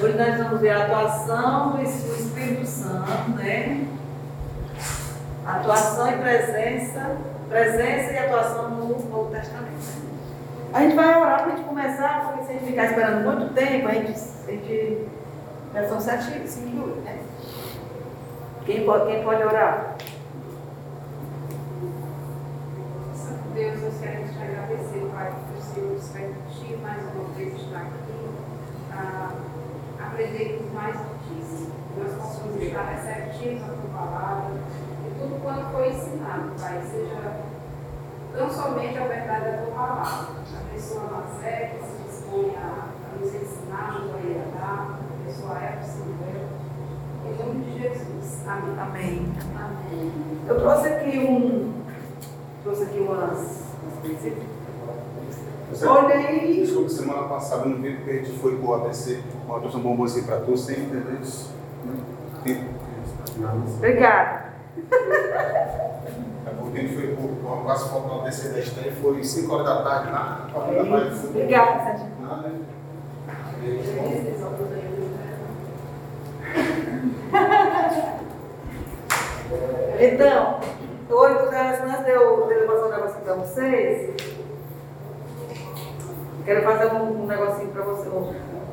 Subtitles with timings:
[0.00, 3.84] Hoje nós vamos ver a atuação do Espírito Santo, né?
[5.44, 7.16] Atuação e presença,
[7.48, 9.74] presença e atuação no Novo Testamento.
[10.72, 13.52] A gente vai orar para a gente começar, porque se a gente ficar esperando muito
[13.54, 14.10] tempo, a gente,
[14.46, 15.08] a gente
[15.74, 17.18] já são sete, cinco, né?
[18.66, 19.96] Quem pode, quem pode orar?
[23.52, 28.28] Deus, nós queremos te agradecer, Pai, por Senhor nos permitir mais uma vez estar aqui,
[28.92, 29.57] a
[30.00, 31.68] aprendermos mais notícias.
[31.96, 34.54] Nós possamos estar receptivos à tua palavra
[35.06, 37.48] e tudo quanto foi ensinado, Pai, seja
[38.36, 40.38] não somente a verdade da tua palavra.
[40.88, 46.48] A Mazé, que se dispõe a, a nos ensinar, nos orientar, a Eva Samuel.
[47.26, 48.46] Em nome de Jesus.
[48.46, 48.76] Amém.
[48.78, 49.32] Amém.
[49.56, 50.12] Amém.
[50.46, 51.82] Eu trouxe aqui um.
[52.62, 53.64] Trouxe aqui umas.
[53.82, 54.57] umas
[55.86, 56.62] Olha aí.
[56.62, 59.80] Desculpa, semana passada eu não vi porque a gente foi pro ABC, uma trouxe um
[59.80, 61.52] bombonzinho sem entender isso.
[62.42, 62.64] Tempo.
[63.76, 64.48] Obrigada.
[66.46, 69.54] É porque a gente foi pro, pro quase falta no ABC da estreia, foi 5
[69.54, 71.30] horas da tarde lá, tarde fui.
[71.30, 72.06] Obrigada, Sérgio.
[72.20, 72.52] Nada.
[80.00, 80.60] Então,
[81.10, 81.38] hoje
[81.88, 84.14] antes de eu, passar um negocinho para vocês,
[86.48, 88.12] quero fazer um, um negocinho para vocês.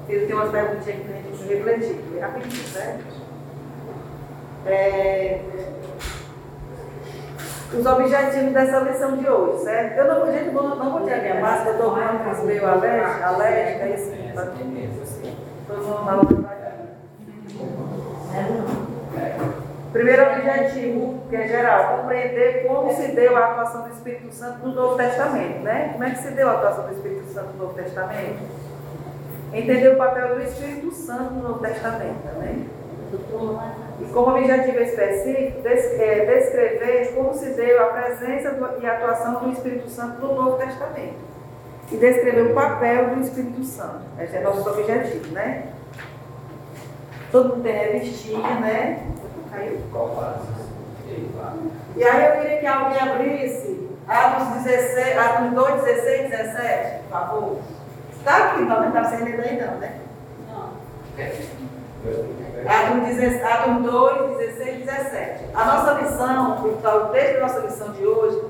[0.07, 1.99] Ele tem umas perguntinhas para a gente refletir.
[2.15, 3.03] É rapidinho, certo?
[4.65, 5.41] É,
[7.73, 9.97] os objetivos dessa lição de hoje, certo?
[9.97, 13.87] Eu não, gente, não, não vou tirar minha máscara, eu estou meio, meio alérgica, alérgica,
[13.89, 14.45] isso, tá
[15.67, 16.55] Todo mundo na outra vai.
[19.95, 24.75] Primeiro objetivo, que é geral, compreender como se deu a atuação do Espírito Santo no
[24.75, 25.91] Novo Testamento, né?
[25.93, 28.39] Como é que se deu a atuação do Espírito Santo no Novo Testamento?
[29.53, 32.65] Entender o papel do Espírito Santo no Novo Testamento, né?
[34.01, 39.51] E como objetivo específico, é, descrever como se deu a presença e a atuação do
[39.53, 41.23] Espírito Santo no Novo Testamento.
[41.89, 44.01] E descrever o papel do Espírito Santo.
[44.19, 45.69] Esse é nosso objetivo, né?
[47.31, 49.15] Todo mundo tem revistinha, né?
[49.55, 49.79] Caiu?
[51.95, 57.57] E aí eu queria que alguém abrisse Atos 16, Atos 2, 16, 17, por favor.
[58.17, 59.99] Está aqui, não está sem ler aí não, né?
[62.67, 65.45] Atos 16 Atos 2, 16, 17.
[65.53, 68.41] A nossa lição, o texto da nossa lição de hoje,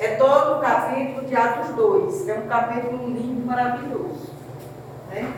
[0.00, 2.28] é todo o capítulo de Atos 2.
[2.28, 4.30] É um capítulo lindo, maravilhoso.
[5.10, 5.32] Né?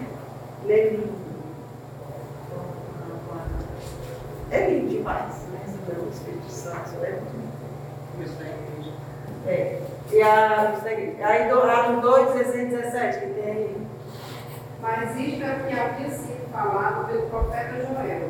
[0.64, 1.21] Lê lindo.
[4.52, 5.60] É lindo demais, né?
[5.88, 8.92] O Espírito Santo, é muito lindo.
[9.46, 9.80] É.
[10.12, 10.74] E a,
[11.26, 13.86] aí, do- Atos 2, 16, 17, que tem aí.
[14.80, 18.28] Mas isto é o que havia sido falado pelo profeta Joel.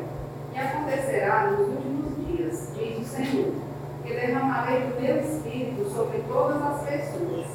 [0.53, 3.53] E acontecerá nos últimos dias, diz o Senhor,
[4.03, 7.47] que derramarei do meu espírito sobre todas as pessoas,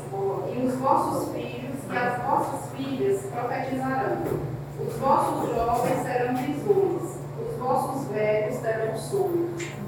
[0.54, 4.18] e os vossos filhos e as vossas filhas profetizarão.
[4.86, 7.17] Os vossos jovens terão visões,
[7.58, 9.78] vossos velhos terão sonhos.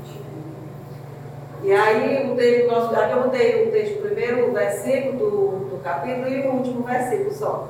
[1.62, 5.81] E aí, o texto, nosso, aqui eu botei o texto, o primeiro versículo do, do
[5.82, 7.69] capítulo e o último versículo só.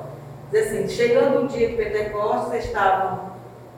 [0.49, 3.31] Diz assim: Chegando o dia de Pentecostes, estavam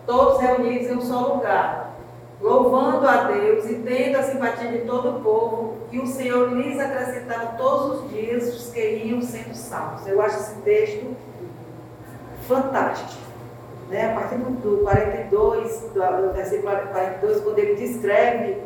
[0.06, 1.96] todos reunidos em um só lugar,
[2.40, 6.80] louvando a Deus e tendo a simpatia de todo o povo, e o Senhor lhes
[6.80, 10.08] acrescentava todos os dias os que iam sendo salvos.
[10.08, 11.16] Eu acho esse texto
[12.48, 13.33] fantástico.
[13.90, 14.12] Né?
[14.12, 18.64] A partir do, do 42, do, versículo 42, quando ele descreve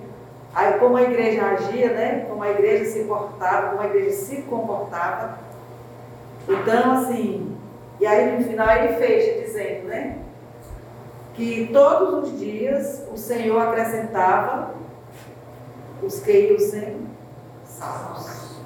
[0.57, 2.25] Aí como a igreja agia, né?
[2.27, 5.37] Como a igreja se portava, como a igreja se comportava.
[6.49, 7.55] Então, assim,
[7.99, 10.17] e aí no final ele fecha dizendo, né?
[11.35, 14.73] Que todos os dias o Senhor acrescentava
[16.01, 17.07] os que iam sendo
[17.63, 18.57] salvos.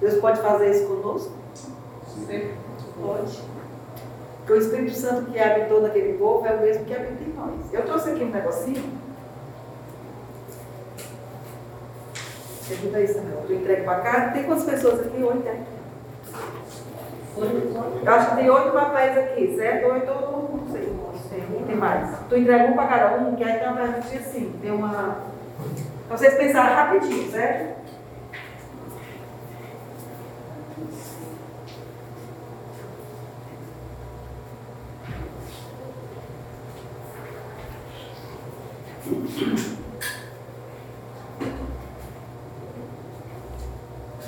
[0.00, 1.32] Deus pode fazer isso conosco?
[3.00, 3.51] Pode.
[4.42, 7.72] Porque o Espírito Santo que habitou naquele povo é o mesmo que habita em nós.
[7.72, 8.82] Eu trouxe aqui um negocinho.
[12.70, 13.44] Ajuda aí, Samuel.
[13.46, 14.30] Tu entrega para cá.
[14.32, 15.22] Tem quantas pessoas aqui?
[15.22, 15.64] Oito, né?
[18.04, 19.92] Eu acho que tem oito papéis aqui, certo?
[19.92, 22.10] Oito, não sei, não sei, tem mais.
[22.28, 25.16] Tu entrega um para cada um, que aí tem uma perguntinha assim, tem uma...
[26.08, 27.81] Pra vocês pensarem rapidinho, certo?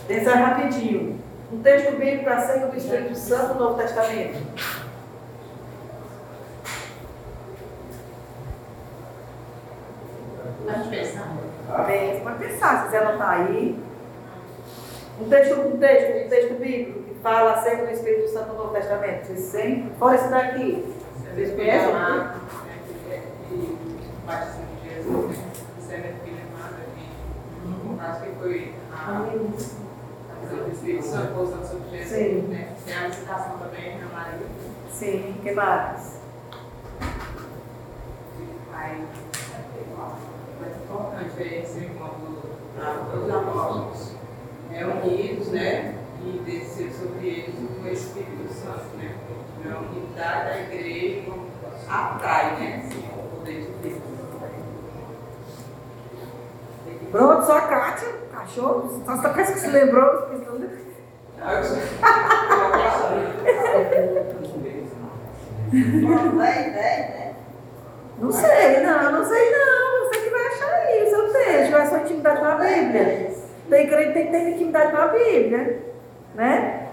[0.08, 1.18] Esse é rapidinho.
[1.52, 4.38] Um texto bíblico acerca do Espírito Santo no Novo Testamento.
[10.64, 11.36] Pode pensar.
[12.22, 13.78] Pode pensar, se ela está aí.
[15.20, 18.74] Um texto, um texto, um texto bíblico que fala acerca do Espírito Santo no Novo
[18.74, 19.26] Testamento.
[19.26, 19.92] Vocês sempre.
[19.98, 20.94] Fora esse daqui.
[21.34, 21.94] Vocês conhecem?
[29.04, 32.48] Foi a a visão do Espírito Santo pousando sobre Jesus, Sim.
[32.48, 32.74] né?
[32.86, 34.46] Tem a visitação também Maria.
[34.90, 36.20] Sim, que mais?
[38.72, 39.04] Aí,
[40.60, 42.42] mais importante é esse encontro
[43.14, 44.12] dos apóstolos
[44.70, 45.98] reunidos, né?
[46.24, 49.14] E descer sobre eles o Espírito Santo, né?
[49.64, 51.32] A unidade da igreja
[51.88, 52.84] atrai, né?
[52.86, 54.02] Assim, o poder de Deus.
[57.10, 59.02] Pronto, só a Kátia, cachorro.
[59.04, 60.28] Só a Kátia que se lembrou.
[68.18, 70.08] Não sei, não, não sei não.
[70.08, 71.76] Você que vai achar aí o seu texto.
[71.76, 73.34] É sua intimidade com a Bíblia.
[73.68, 75.82] Tem que ter intimidade com a Bíblia.
[76.34, 76.88] Né?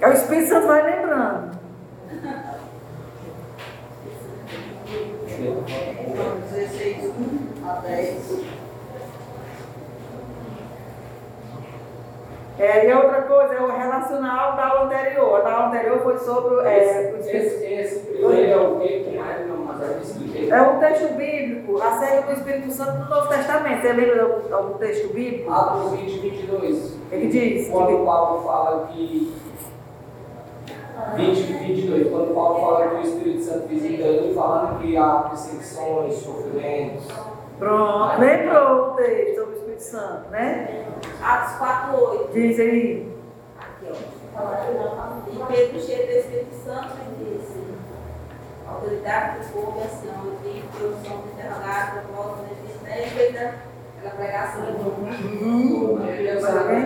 [0.00, 1.58] É o Espírito Santo vai lembrando.
[12.58, 15.36] É, e outra coisa é o relacional da aula anterior.
[15.36, 19.16] A da aula anterior foi sobre é, o Esse, esse primeiro é o que que
[19.16, 20.50] mais não, mas eu expliquei.
[20.50, 23.82] É um texto bíblico acerca do Espírito Santo no Novo Testamento.
[23.82, 25.52] Você lembra algum, texto bíblico?
[25.52, 26.98] Atos 20, 22.
[27.12, 27.68] Ele diz.
[27.68, 29.32] Quando Paulo fala que.
[31.16, 32.10] 20, 22.
[32.10, 37.06] Quando Paulo fala que o Espírito Santo visita ele, falando que há perseguições, sofrimentos.
[37.58, 40.86] Pronto, lembrou o texto sobre o Espírito Santo, né?
[41.22, 42.32] Atos 4, 8.
[42.32, 43.12] Diz aí.
[43.58, 44.18] Aqui, ó.
[45.30, 46.90] E Pedro, cheio do Espírito Santo,
[47.20, 47.64] e disse:
[48.68, 53.36] Autoridade do povo e ação, e produção de interrogado, por volta do ministério, e fez
[53.36, 54.62] aquela pregação.
[56.06, 56.84] Ele Mas alguém?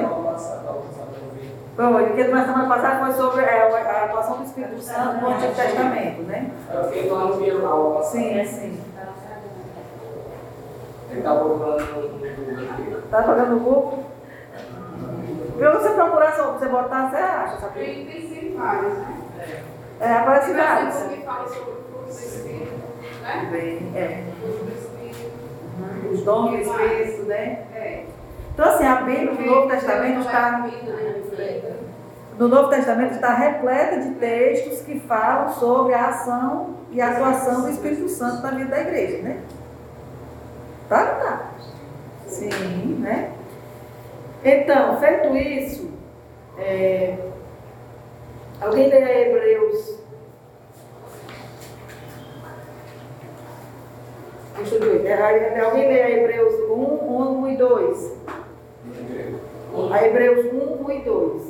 [1.74, 5.28] Bom, o que nós semana passada foi sobre é, a atuação do Espírito Santo no
[5.30, 6.50] Antigo Testamento, né?
[6.70, 8.18] Eu fiquei lá no Piero na aula passada.
[8.18, 8.80] Sim, é sim.
[11.10, 13.08] Ele está procurando no Google aqui.
[13.10, 14.04] Tá jogando no Google?
[15.58, 17.74] Pra você procurar, só você botar, você acha, sabe?
[17.80, 19.16] Tem, tem vários, né?
[20.00, 20.94] É, aparece Tem vários.
[20.94, 22.72] versículo que fala sobre o Espírito,
[23.22, 23.48] né?
[23.50, 24.24] Bem, é.
[24.42, 25.32] O Espírito.
[26.12, 27.64] Os dons do Espírito, né?
[27.74, 28.04] É.
[28.52, 30.68] Então, assim, a Bíblia, no Novo Testamento, está
[32.38, 37.62] No Novo Testamento está repleta de textos que falam sobre a ação e a atuação
[37.62, 39.42] do Espírito Santo na vida da igreja, né?
[40.88, 41.50] Tá, ou tá?
[42.26, 43.32] Sim, né?
[44.44, 45.90] Então, feito isso,
[46.58, 47.16] é,
[48.60, 50.02] alguém lê Hebreus.
[54.56, 55.06] Deixa eu ver.
[55.06, 58.12] É, Alguém lê Hebreus 1, 1 e 2.
[59.90, 61.42] A Hebreus 1, 1 e 2.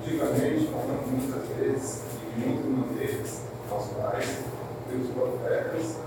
[0.00, 2.02] Antigamente, falamos muitas vezes,
[2.36, 4.38] e muito maneiras, aos pais,
[4.88, 5.98] pelos profetas,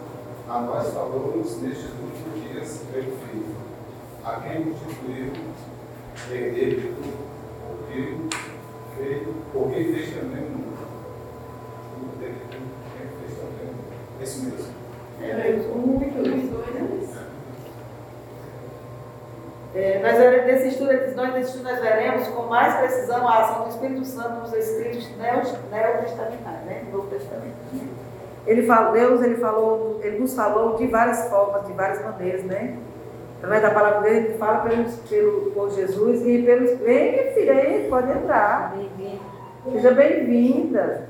[0.47, 3.55] a nós falamos nestes últimos dias pelo Filho,
[4.23, 5.31] a quem constituiu
[6.31, 8.29] herdeiro de tudo,
[8.97, 10.77] fez, porque fez também o mundo.
[11.95, 13.93] Tudo dele, quem fez também o mundo.
[14.21, 14.73] Esse mesmo.
[15.21, 16.43] Hebreus 1 e 2.
[16.43, 16.93] Os dois, né?
[19.75, 23.63] É, nós, vere- nesse estudo, nós, nesse estudo nós veremos com mais precisão a ação
[23.63, 26.83] do Espírito Santo nos escritos neo- neotestamentários, né?
[26.91, 27.55] no Novo Testamento.
[28.45, 32.75] Ele fala, Deus ele falou, ele nos falou de várias formas, de várias maneiras, né?
[33.37, 36.77] Através da palavra dele, ele fala pelo, pelo, por Jesus e pelo.
[36.77, 38.73] Vem, filha, aí, pode entrar.
[39.71, 41.09] Seja bem-vinda.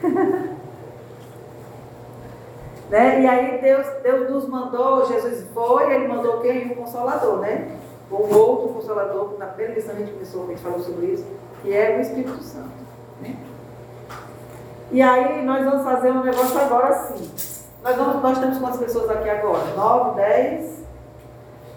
[2.90, 3.22] Né?
[3.22, 6.72] E aí Deus, Deus nos mandou, Jesus foi, ele mandou quem?
[6.72, 7.76] O Consolador, né?
[8.10, 11.24] Um outro Consolador, na primeira lição a gente começou, a gente falou sobre isso,
[11.62, 12.68] que é o Espírito Santo.
[13.22, 13.36] né?
[14.90, 17.30] E aí nós vamos fazer um negócio agora assim.
[17.84, 19.64] Nós, vamos, nós temos quantas pessoas aqui agora?
[19.76, 20.80] Nove, dez?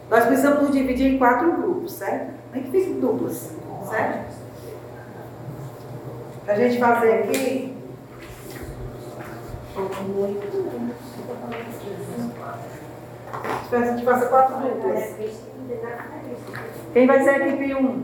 [0.09, 2.33] Nós precisamos nos dividir em quatro grupos, certo?
[2.51, 3.51] Nem que fiquem duplas,
[3.87, 4.33] certo?
[6.43, 7.77] Pra gente fazer aqui
[13.71, 15.15] A gente passa quatro duplas.
[16.93, 18.03] Quem vai ser a equipe 1?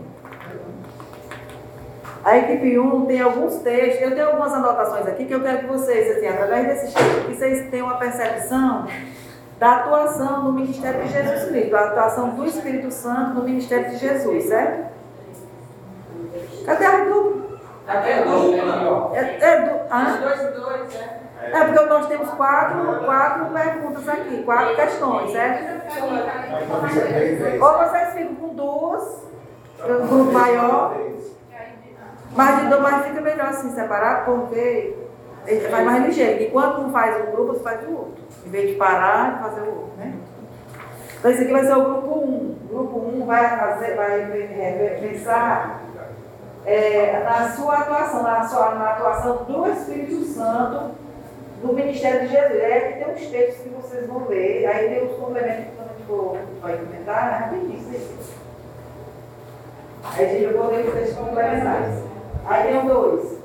[2.25, 5.65] A equipe 1 tem alguns textos, eu tenho algumas anotações aqui que eu quero que
[5.67, 8.88] vocês, assim, através desses textos, que vocês tenham uma percepção
[9.59, 13.98] da atuação do ministério de Jesus Cristo, da atuação do Espírito Santo no ministério de
[13.98, 14.89] Jesus, certo?
[16.65, 17.57] Cadê a dupla?
[17.88, 19.17] Aqui é dupla.
[19.17, 20.17] É, é, du- Hã?
[20.21, 21.18] Dois e dois, né?
[21.41, 26.01] É porque nós temos quatro, quatro perguntas aqui, quatro questões, certo?
[27.62, 29.24] Ou vocês ficam com duas,
[29.84, 30.98] um grupo maior,
[32.36, 34.96] mas mas fica melhor assim, separado, porque
[35.72, 36.43] vai mais ligeiro.
[36.43, 38.24] Enquanto um faz um grupo, você faz o outro.
[38.46, 40.13] Em vez de parar e fazer o outro, né?
[41.17, 42.24] Então esse aqui vai ser o grupo 1.
[42.24, 42.58] Um.
[42.65, 45.81] O grupo 1 um vai fazer, vai é, pensar
[46.65, 50.98] é, na sua atuação, na, sua, na atuação do Espírito Santo
[51.61, 52.63] no ministério de Jesus.
[52.63, 55.83] Aí aqui tem uns textos que vocês vão ler, aí tem os complementos que a
[55.83, 57.37] gente for, vai comentar, né?
[57.37, 58.07] Rapidinho, isso aí.
[60.03, 62.03] Aí gente vai ler os textos complementares.
[62.45, 63.39] Aí tem um dois.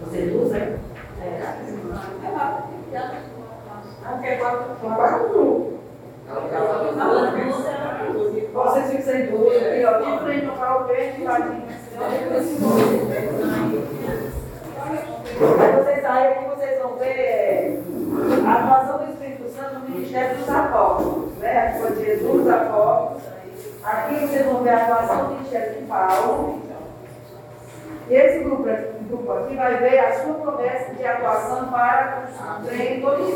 [0.00, 0.58] Vocês usam?
[0.58, 0.78] É.
[4.02, 4.76] Ah, quer quatro?
[4.80, 5.70] Quatro grupos.
[8.52, 9.70] Vocês ficam sem dúvida.
[9.70, 11.64] Aqui, ó, de frente ao pau verde, ladinho.
[15.58, 16.49] Aí vocês saem aqui,
[16.80, 17.82] vão ver
[18.46, 21.34] a atuação do Espírito Santo no ministério dos apóstolos.
[21.38, 21.58] Né?
[21.58, 23.22] Aqui foi Jesus, apóstolos.
[23.84, 26.60] Aqui vocês vão ver a atuação do ministério de Paulo.
[28.08, 28.64] E esse grupo,
[29.08, 32.24] grupo aqui vai ver a sua promessa de atuação para
[32.60, 33.34] o treino todos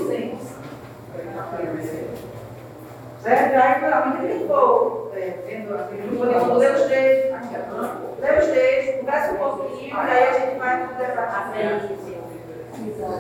[3.22, 3.54] Certo?
[3.54, 10.10] Aí, ele ficou vendo aquele grupo, ler os textos, ler os conversa um pouquinho, e
[10.10, 11.52] aí a gente vai conversar
[12.74, 13.14] frente.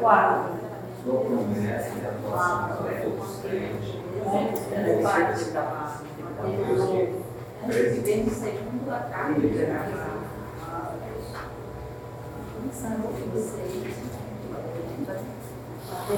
[0.00, 0.60] Quatro.
[15.90, 16.14] Carta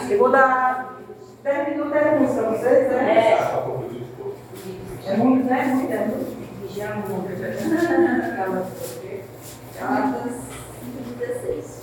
[0.00, 0.86] de Segunda.
[1.42, 3.38] Dez minutos é muito para vocês, né?
[5.06, 5.64] É muito, né?
[5.64, 6.72] Muito, é muito.
[6.74, 7.28] Já muito.
[9.78, 10.32] Gálatas
[11.18, 11.82] 16.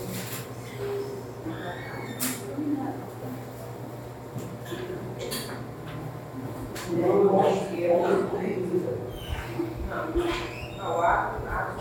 [10.77, 11.73] Não, ato, ato.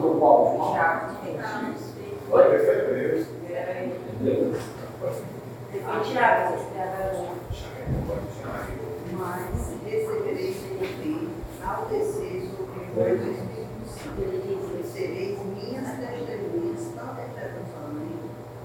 [0.00, 0.74] Do qual?
[9.12, 9.50] Mas
[9.84, 11.28] recebereis poder
[11.64, 14.20] ao descer sobre vós o Espírito Santo.
[14.20, 14.22] E
[14.84, 18.14] sereis minhas testemunhas, tanto em Jerusalém,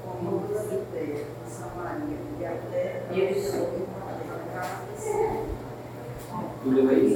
[0.03, 3.01] como em toda a Judéia, em Samaria e até
[6.63, 7.13] Tu leu aí?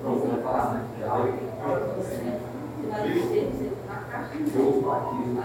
[0.00, 0.80] Pronto, vou falar, né?
[1.00, 1.34] Já leu?
[4.54, 5.42] Eu batizo com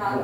[0.00, 0.16] Aí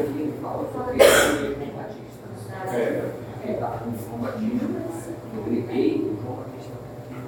[0.00, 1.12] aqui ele fala que ele é
[3.58, 5.10] João Batista.
[5.34, 6.76] Eu griguei com João Batista.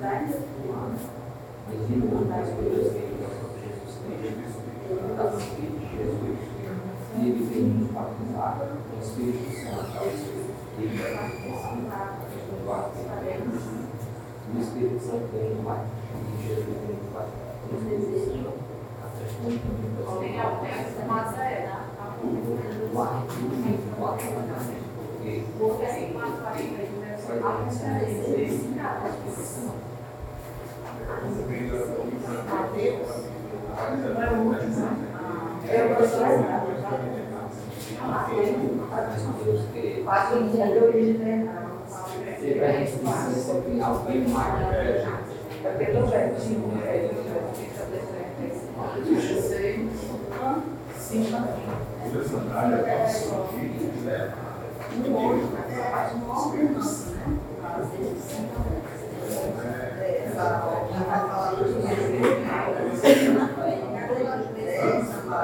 [0.00, 0.30] Mas
[1.90, 4.60] ele não é Jesus Cristo.
[5.96, 6.50] Jesus.
[7.16, 10.04] E ele veio nos batizar com o Espírito Santo.
[10.78, 12.18] Ele ensinar
[12.52, 13.10] o batismo.
[14.52, 15.96] O Espírito Santo vem no batismo.
[16.26, 17.50] E Jesus vem no batismo.
[43.62, 45.06] Tem alguém mas é.
[45.62, 46.82] Porque assim, quando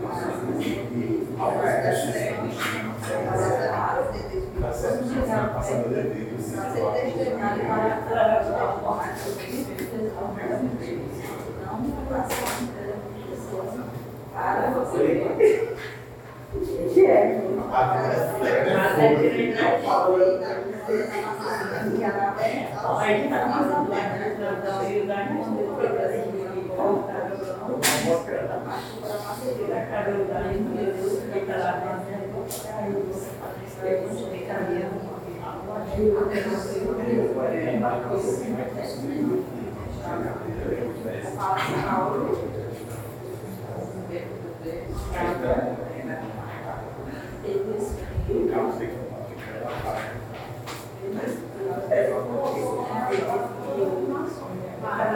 [25.08, 26.29] né?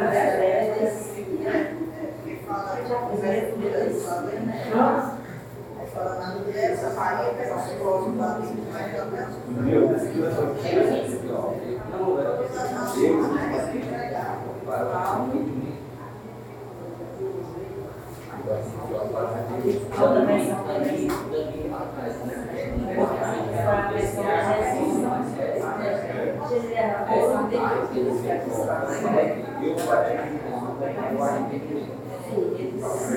[0.05, 0.52] É
[4.73, 5.13] Hã?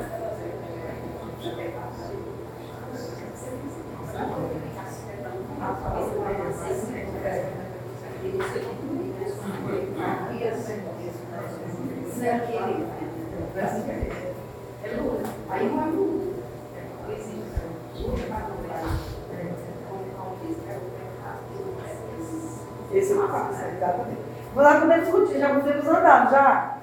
[23.81, 24.21] exatamente.
[24.53, 26.77] Vou lá comer discutir, já podemos andar, já?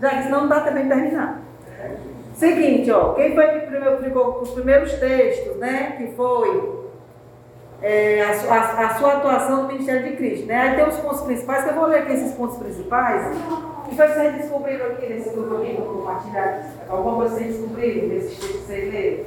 [0.00, 1.40] Já, que senão não dá também terminar.
[2.34, 5.94] Seguinte, ó, quem foi que primeiro ficou os primeiros textos, né?
[5.96, 6.84] Que foi
[7.80, 10.60] é, a, a- a sua atuação no Ministério de Cristo, né?
[10.60, 13.34] Aí tem os pontos principais, que eu vou ler aqui esses pontos principais.
[13.36, 16.62] O que foi que vocês descobriram aqui nesse grupo aqui, vou compartilhar?
[16.88, 19.24] Alguma coisa que vocês descobriram nesses textos que vocês leram?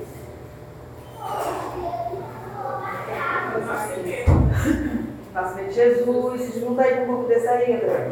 [5.34, 8.10] Nascimento de Jesus, se junta aí com o grupo desse André.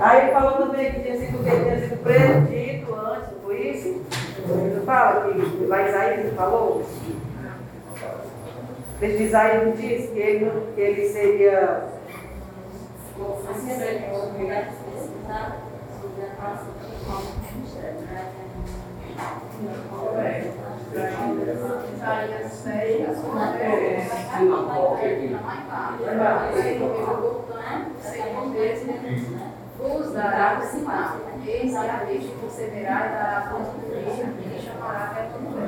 [0.00, 3.40] Aí ele falou também que tinha sido, que ele tinha sido preso, dito antes, não
[3.42, 4.02] foi isso?
[4.48, 6.82] Ele fala que lá Isaías ele falou.
[8.98, 11.84] Desde Isaías não disse que ele, não- que ele seria.
[13.56, 14.00] 6,
[29.78, 31.16] vos dará o sinal.
[31.46, 35.40] Eis que a virgem conceberá e dará a luz do filho e chamará perto do
[35.40, 35.58] mundo.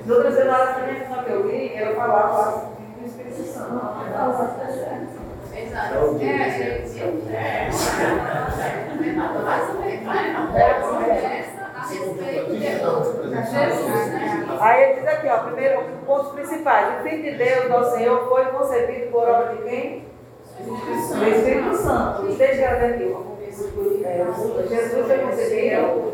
[0.00, 0.36] As outras
[0.74, 3.74] também que eu li, ela falava do Espírito Santo.
[5.54, 5.94] Exato.
[6.20, 6.84] É, é,
[7.32, 7.70] é.
[14.60, 17.00] Aí ele diz aqui, ó, primeiro, os pontos principais.
[17.00, 20.04] O Filho de Deus, nosso Senhor, foi concebido por obra de quem?
[20.60, 22.22] Do Espírito Santo.
[22.22, 23.16] Ver aqui.
[24.04, 24.24] É,
[24.68, 26.12] Jesus foi concebido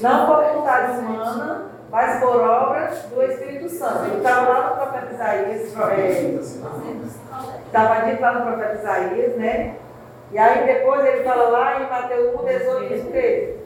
[0.00, 4.04] não por vontade humana, mas por obra do Espírito Santo.
[4.06, 6.38] Ele estava lá no profeta Isaías, é,
[7.66, 9.76] estava dito lá no profeta Isaías, né?
[10.32, 13.56] E aí depois ele fala lá em Mateus 1, 18, diz o quê?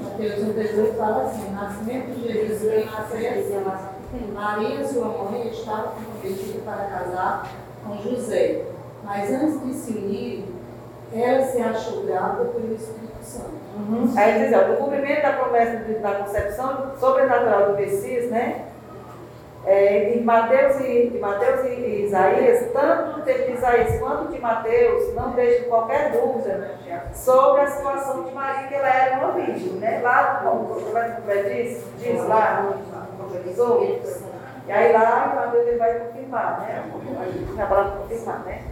[0.00, 3.46] Mateus 1, 18 fala assim: nascimento de Jesus veio nascer
[4.32, 7.50] Maria, sua mãe, estava comprometida para casar
[7.84, 8.62] com José,
[9.02, 10.44] mas antes de se unir,
[11.12, 13.56] ela se achou grávida pelo Espírito Santo.
[13.76, 14.12] Uhum.
[14.16, 18.66] Aí diz, ó, o cumprimento da promessa da concepção sobrenatural do Messias, né?
[19.68, 24.38] É, de Mateus, e, de Mateus e, Isaías, tanto no texto de Isaías quanto de
[24.40, 26.70] Mateus, não deixa qualquer dúvida
[27.12, 30.00] sobre a situação de Maria, que ela era uma virgem, né?
[30.04, 32.72] Lá, como o profeta diz, diz lá,
[34.68, 36.84] e aí lá, Mateus ele vai confirmar, né?
[37.56, 38.62] Na palavra confirmar, né?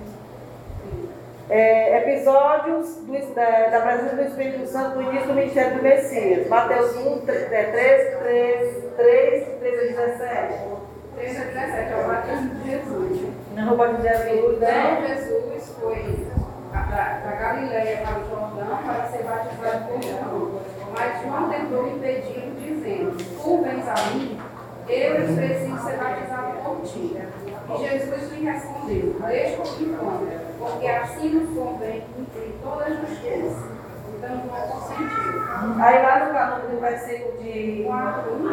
[1.50, 6.48] É, episódios do- da, da presença do Espírito Santo no início do ministério do Messias.
[6.48, 10.83] Mateus 1, 3, 13, 13, 3, 13 a 17.
[11.16, 13.28] 13 a 17 é o batismo de Jesus.
[13.54, 15.04] Na roupa de Jesus, Então, né?
[15.06, 16.26] Jesus foi
[16.72, 20.60] da, Galileia para o Jordão para ser batizado por João.
[20.92, 24.40] Mas João tentou impedi-lo, dizendo: Tu vens a mim,
[24.88, 27.16] eu preciso ser batizado por ti.
[27.16, 33.73] E Jesus lhe respondeu: Deixa por enquanto, porque assim nos convém cumprir toda a justiça.
[34.16, 35.44] Então, João consentiu.
[35.82, 37.84] Aí lá no capítulo do versículo de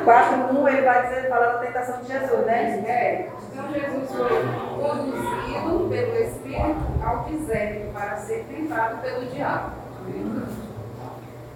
[0.04, 2.84] 4, 1, ele vai dizer, falar da tentação de Jesus, né?
[2.88, 4.44] É, então Jesus foi
[4.80, 9.72] conduzido pelo Espírito ao deserto para ser tentado pelo diabo.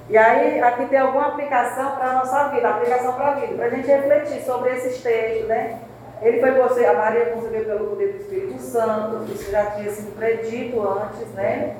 [0.08, 3.65] E aí, aqui tem alguma aplicação para a nossa vida, aplicação para a vida, para
[3.65, 5.80] a gente refletir sobre esses textos, né?
[6.22, 10.15] Ele foi conce- a Maria concebeu pelo poder do Espírito Santo, isso já tinha sido
[10.15, 11.76] predito antes, né?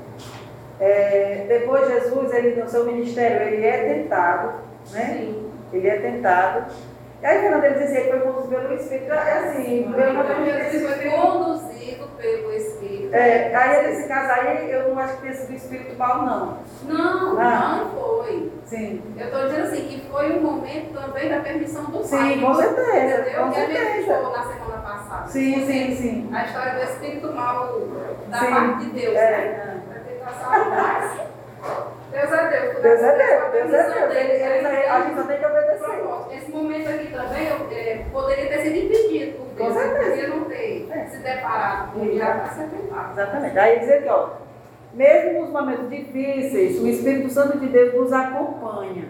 [0.80, 4.54] É, depois Jesus, ele no seu ministério, ele é tentado,
[4.92, 5.34] né?
[5.72, 6.66] Ele é tentado.
[7.22, 10.96] E aí, quando ele diz assim, ele foi conduzido pelo Espírito, é assim, Então, Jesus
[11.02, 13.16] foi conduzido pelo Espírito.
[13.16, 16.58] é, aí nesse caso aí, eu não acho que tenha sido espírito mal, não.
[16.84, 17.80] Não, Ah.
[17.82, 18.52] não foi.
[18.66, 19.02] Sim.
[19.18, 22.40] Eu estou dizendo assim, que foi um momento também da permissão do Sim, Pai.
[22.42, 23.44] com certeza, Entendeu?
[23.44, 25.28] com que a gente falou na semana passada.
[25.28, 26.30] Sim, sim, sim.
[26.34, 27.80] A história do Espírito mal
[28.30, 28.50] da Sim.
[28.52, 29.32] parte de Deus, É.
[29.32, 29.75] né?
[32.12, 32.82] Deus é Deus.
[32.82, 34.14] Deus é a Deus, Deus é permissão Deus.
[34.14, 36.38] dele, Ele- ele- ele- a gente só tem que obedecer.
[36.38, 39.68] Esse momento aqui também eu, é, poderia ter sido impedido por Deus.
[39.74, 40.28] Com certeza.
[40.28, 41.06] Não ter É.
[41.08, 43.12] se deparado com tentado.
[43.12, 43.60] Exatamente.
[43.60, 44.30] Aí diz aqui, ó.
[44.94, 49.10] Mesmo nos momentos difíceis, o Espírito Santo de Deus nos acompanha.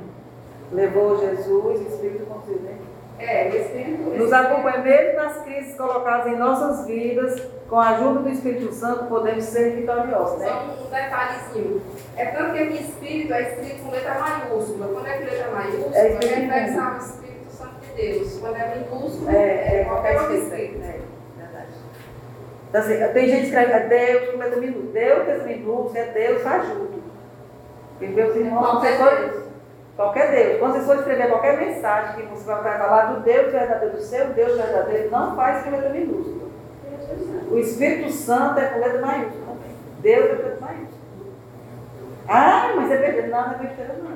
[0.71, 2.75] Levou Jesus, o Espírito consigo, né?
[3.17, 4.03] É, o Espírito.
[4.17, 9.05] Nos acompanha mesmo nas crises colocadas em nossas vidas, com a ajuda do Espírito Santo,
[9.05, 10.47] podemos ser vitoriosos, né?
[10.47, 11.81] Só um detalhezinho.
[12.17, 14.87] É tanto que aqui Espírito é escrito com letra maiúscula.
[14.93, 18.39] Quando é que letra maiúscula, É é reflexão ao Espírito Santo de Deus.
[18.39, 19.35] Quando é minúsculo, É,
[19.81, 20.63] é qualquer qualquer espírito.
[20.63, 20.83] escrito.
[20.83, 21.67] É, verdade.
[22.69, 24.91] Então, assim, tem gente que escreve é Deus com letra minúscula.
[24.91, 27.03] Deus, letra minúscula, é Deus, junto.
[27.97, 29.44] Porque meus irmãos, quando vocês
[29.95, 30.59] Qualquer Deus.
[30.59, 34.27] Quando vocês forem escrever qualquer mensagem que você vai falar do Deus verdadeiro, do seu
[34.33, 36.49] Deus verdadeiro, não faz com letra minúscula.
[37.49, 39.57] O Espírito Santo é com letra maiúscula.
[39.99, 41.05] Deus é com letra maiúscula.
[42.27, 43.27] Ah, mas é besteira.
[43.27, 44.15] Não, não é besteira, não.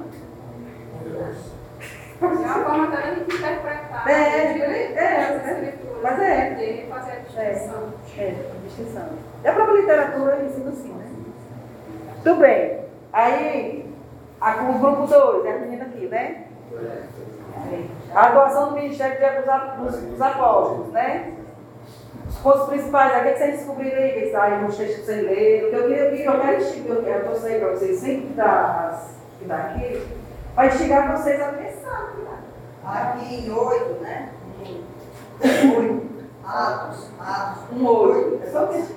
[2.22, 4.10] É uma forma também de interpretar.
[4.10, 5.52] É, é, as é.
[5.52, 6.86] escrituras, Mas é.
[6.90, 7.94] fazer a distinção.
[8.18, 9.10] É, distinção.
[9.42, 11.06] E a própria literatura ensina assim, né?
[12.22, 12.80] Tudo bem.
[13.14, 13.89] Aí,
[14.42, 16.44] a, o grupo 2, é a menina aqui, né?
[18.14, 19.76] A atuação do Ministério dos, a-
[20.22, 21.34] Apóstolos, né?
[22.28, 25.26] Os pontos principais, aqui que vocês descobriram aí, que está aí nos textos que vocês
[25.26, 28.34] leram, que eu queria que eu quero instigar, eu quero trouxe para vocês, sempre que
[28.34, 29.02] dá,
[29.40, 30.08] que dá aqui,
[30.56, 32.14] para instigar vocês a pensar.
[32.86, 34.30] Aqui em oito, né?
[35.78, 36.10] Oito.
[36.46, 37.64] Atos, Atos.
[37.74, 38.42] Um oito.
[38.44, 38.88] É só que vocês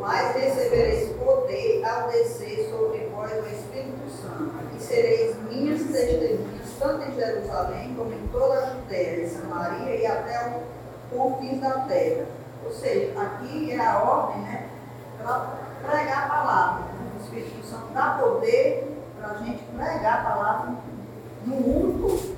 [0.00, 7.08] Mas recebereis poder ao descer sobre vós o Espírito Santo, e sereis minhas testemunhas, tanto
[7.08, 10.60] em Jerusalém como em toda a Judéia, em Samaria e até
[11.12, 12.26] o, fim da terra.
[12.64, 14.68] Ou seja, aqui é a ordem, né?
[15.22, 16.84] Para pregar a palavra.
[17.14, 20.74] O Espírito Santo dá poder para a gente pregar a palavra
[21.44, 22.35] no mundo todo.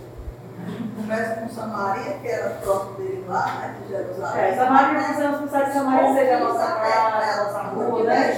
[0.99, 3.77] Começa com Samaria, que era próximo dele lá, né?
[3.81, 4.43] De Jerusalém.
[4.43, 8.35] É, Samaria, nós vamos precisar de Samaria seja a nossa casa, a nossa rua, né?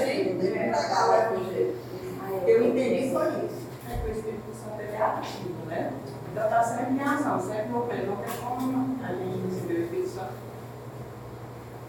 [2.47, 3.67] Eu entendi foi isso.
[3.89, 5.93] É que o Espírito Santo é ativo, né?
[6.31, 8.07] Então está sempre em ação, sempre movendo.
[8.09, 10.33] Não tem como a gente receber o Espírito Santo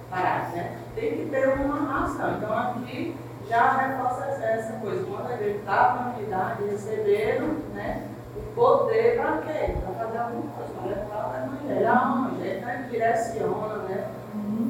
[0.10, 0.78] parado, né?
[0.96, 2.38] Tem que ter uma ação.
[2.38, 3.18] Então aqui
[3.50, 5.06] já reforça essa coisa.
[5.06, 8.08] Quando a gente está na unidade, receberam, né?
[8.38, 9.76] O poder para quê?
[9.84, 11.90] Para fazer alguma coisa, para levar o evangelho.
[11.90, 12.48] Aonde?
[12.48, 12.88] Ele né?
[12.90, 14.08] direciona, né?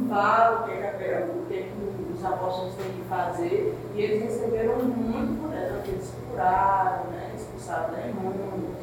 [0.09, 3.77] Fala o que, é que- o que, que os apóstolos têm que fazer.
[3.95, 5.83] E eles receberam muito poder, né?
[5.87, 7.31] eles curaram, né?
[7.35, 8.81] expulsaram demônios.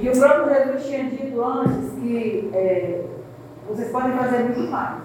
[0.00, 3.04] E o próprio Jesus tinha dito antes que é,
[3.68, 5.02] Vocês podem fazer muito mais.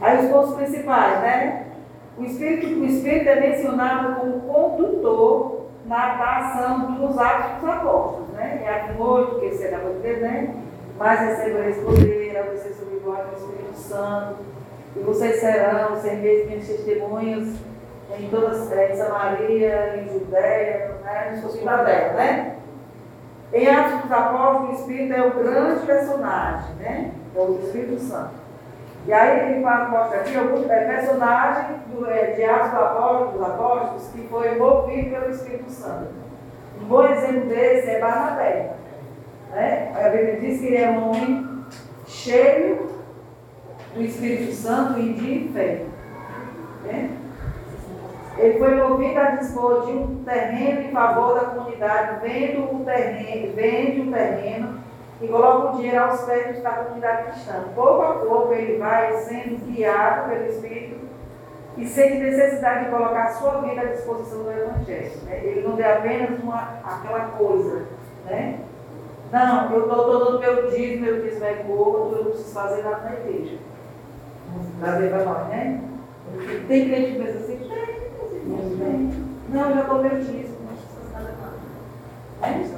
[0.00, 1.66] Aí os pontos principais, né?
[2.18, 5.55] O Espírito, o Espírito é mencionado como condutor
[5.86, 8.62] na, na ação dos atos dos apóstolos, né?
[8.64, 10.54] É ato 8, que você acabou de ver, né?
[10.98, 14.36] Mas recebereis poder, ao descer sobre o Espírito Santo,
[14.96, 17.54] e vocês serão, serveis minhas testemunhas
[18.18, 21.30] em todas, eh, em Samaria, em Judéia, né?
[21.32, 22.56] Nos confins da terra, né?
[23.52, 27.12] Em Atos dos Apóstolos, o Espírito é o grande personagem, né?
[27.34, 28.45] É o Espírito Santo.
[29.06, 34.26] E aí ele mostra aqui alguns é, personagens do, é, de Atos dos Apóstolos que
[34.26, 36.08] foi movido pelo Espírito Santo.
[36.82, 38.72] Um bom exemplo desse é Barnabé.
[39.52, 39.92] Né?
[39.94, 41.64] A Bíblia diz que ele é um homem
[42.04, 42.90] cheio
[43.94, 45.84] do Espírito Santo e de fé.
[46.84, 47.10] Né?
[48.38, 53.54] Ele foi movido a dispor de um terreno em favor da comunidade, vendo o terreno,
[53.54, 54.85] vende o terreno
[55.20, 57.64] e coloca o dinheiro aos pés da comunidade cristã.
[57.74, 61.06] Pouco a pouco ele vai sendo guiado pelo Espírito
[61.76, 65.12] e sente necessidade de colocar sua vida à disposição do Evangelho.
[65.24, 65.40] né?
[65.42, 67.86] Ele não vê apenas uma, aquela coisa.
[68.24, 68.60] Né?
[69.32, 73.02] Não, eu estou dando meu dízimo, meu dízimo é gordo, eu não preciso fazer nada
[73.02, 73.58] na igreja.
[74.80, 75.82] Trazer para nós, né?
[76.68, 79.26] Tem crente que pensa assim, tem, tem.
[79.48, 81.56] Não, eu já dou meu dízimo, não preciso fazer nada.
[82.40, 82.68] Né?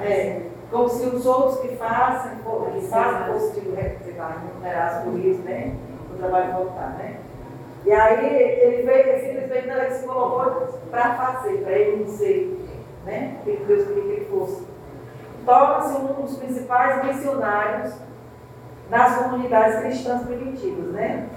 [0.00, 0.43] É,
[0.74, 2.32] como se os outros que façam,
[2.72, 5.76] que façam fossem tipo, remunerados por isso, né?
[6.12, 7.20] O trabalho voltar, né?
[7.86, 12.66] E aí ele veio, ele simplesmente ele se colocou para fazer, para ele não ser,
[13.04, 13.36] né?
[13.40, 14.66] O que Deus queria que ele fosse.
[15.46, 17.94] Torna-se um dos principais missionários
[18.90, 21.28] das comunidades cristãs primitivas, né?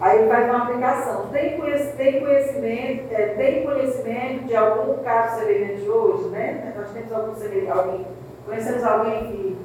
[0.00, 1.26] Aí ele faz uma aplicação.
[1.26, 6.72] Tem conhecimento, tem conhecimento, é, tem conhecimento de algum caso semelhante hoje, né?
[6.74, 8.06] Nós temos algum semelhante, alguém,
[8.46, 9.58] conhecemos alguém que,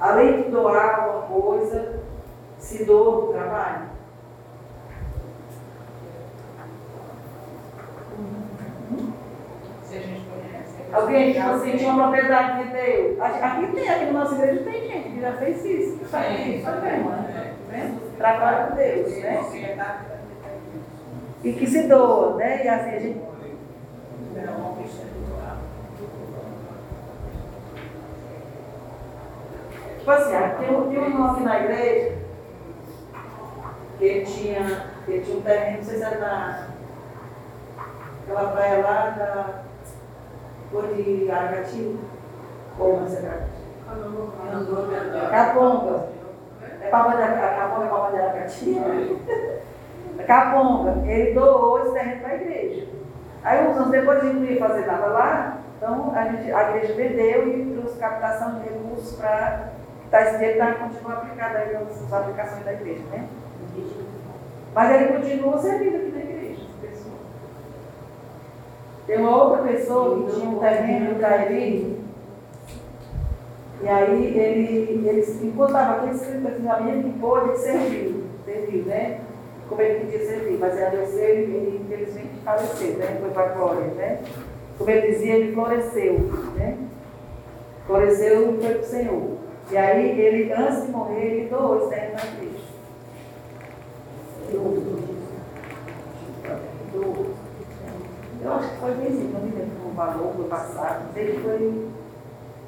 [0.00, 2.00] além de doar alguma coisa,
[2.58, 3.92] se doa do trabalho?
[9.84, 10.74] se a gente conhece.
[10.90, 13.20] Alguém, tipo assim, tinha uma propriedade de Deus.
[13.20, 16.02] Aqui tem, aqui na nossa igreja tem gente que já fez isso.
[16.02, 17.90] Isso aí, isso aí, né?
[17.90, 18.16] Vendo?
[18.18, 20.04] Trabalha com Deus, né?
[21.42, 22.64] E que se doa, né?
[22.64, 23.32] E assim a gente.
[29.98, 32.18] Tipo assim, ah, tem um, tem um na igreja
[33.98, 36.68] que ele tinha, ele tinha um terreno, não sei se era na.
[38.22, 39.62] aquela praia lá da.
[40.72, 41.96] Foi de Aracati?
[42.78, 43.46] Ou não sei lá.
[45.30, 46.21] Caponga.
[46.96, 47.56] Aracati?
[47.56, 49.22] Caponga é Papa de Aracati?
[50.26, 51.10] Caponga.
[51.10, 52.86] Ele doou esse terreno para a igreja.
[53.44, 56.70] Aí uns anos depois a gente não ia fazer nada lá, então a, gente, a
[56.70, 59.72] igreja vendeu e trouxe captação de recursos para
[60.12, 63.26] tá, esse dinheiro tá, continua aplicado aí nas aplicações da igreja, né?
[64.74, 67.14] Mas ele continua servindo aqui na igreja, pessoa.
[69.06, 72.01] Tem uma outra pessoa que tinha um terreno para ele,
[73.82, 78.84] e aí ele, ele enquanto estava aqui, ele assim, minha que pôde, ele serviu, serviu,
[78.84, 79.20] né?
[79.68, 83.18] Como ele podia servir, mas ele adoeceu, ele infelizmente faleceu, né?
[83.20, 84.22] Foi para a glória, né?
[84.78, 86.18] Como ele dizia, ele floresceu,
[86.56, 86.78] né?
[87.86, 89.22] Floresceu e foi para o Senhor.
[89.70, 92.22] E aí, ele, antes de morrer, ele doou esse terreno na.
[96.92, 97.26] Doou.
[98.44, 101.40] Eu acho que foi visível, não me lembro o valor, foi passado, não sei que
[101.40, 101.88] foi.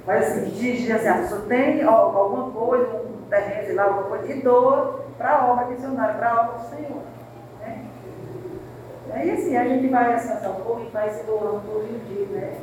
[0.06, 4.02] Mas assim, diz assim, a pessoa tem al- alguma coisa, um terreno, sei lá, alguma
[4.04, 7.02] coisa, e doa para a obra missionária, para a obra do Senhor.
[7.60, 7.84] Né?
[9.12, 12.28] Aí assim, a gente vai assim, um pouco e vai se doando todos os dias,
[12.28, 12.58] né?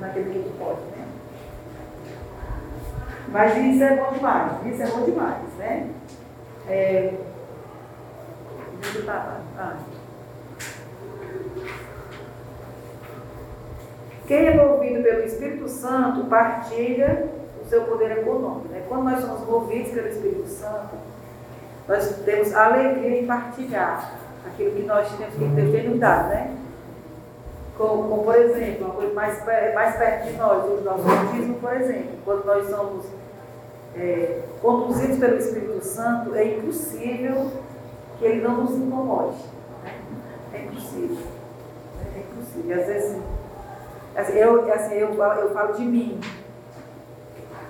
[0.00, 1.06] Naquele que a gente pode, né?
[3.28, 5.90] Mas isso é bom demais, isso é bom demais, né?
[6.68, 7.14] É...
[8.80, 9.76] Deixa eu tá, ah.
[14.32, 17.28] Quem é movido pelo Espírito Santo partilha
[17.62, 18.68] o seu poder econômico.
[18.68, 18.82] Né?
[18.88, 20.96] Quando nós somos movidos pelo Espírito Santo,
[21.86, 24.14] nós temos alegria em partilhar
[24.46, 26.56] aquilo que nós temos que Deus tem dado, né?
[27.76, 31.76] Como, como, por exemplo, uma coisa mais, mais perto de nós, o nosso batismo, por
[31.76, 33.04] exemplo, quando nós somos
[33.94, 37.50] é, conduzidos pelo Espírito Santo, é impossível
[38.18, 39.36] que ele não nos incomode.
[39.84, 39.94] Né?
[40.54, 41.18] É impossível.
[42.16, 42.80] É impossível.
[42.80, 43.22] Às vezes,
[44.14, 46.20] eu, assim, eu, eu falo de mim.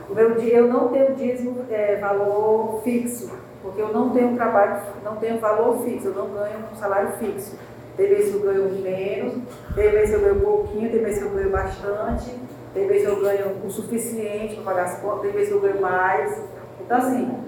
[0.09, 5.17] O meu, eu não tenho dízimo é, valor fixo, porque eu não tenho trabalho, não
[5.17, 7.57] tenho valor fixo, eu não ganho um salário fixo.
[7.97, 9.35] Tem vezes eu ganho menos,
[9.75, 12.35] tem vezes eu ganho pouquinho, tem vezes eu ganho bastante.
[12.75, 16.43] tem vezes eu ganho o suficiente para pagar as contas, tem vezes eu ganho mais.
[16.81, 17.39] Então, assim,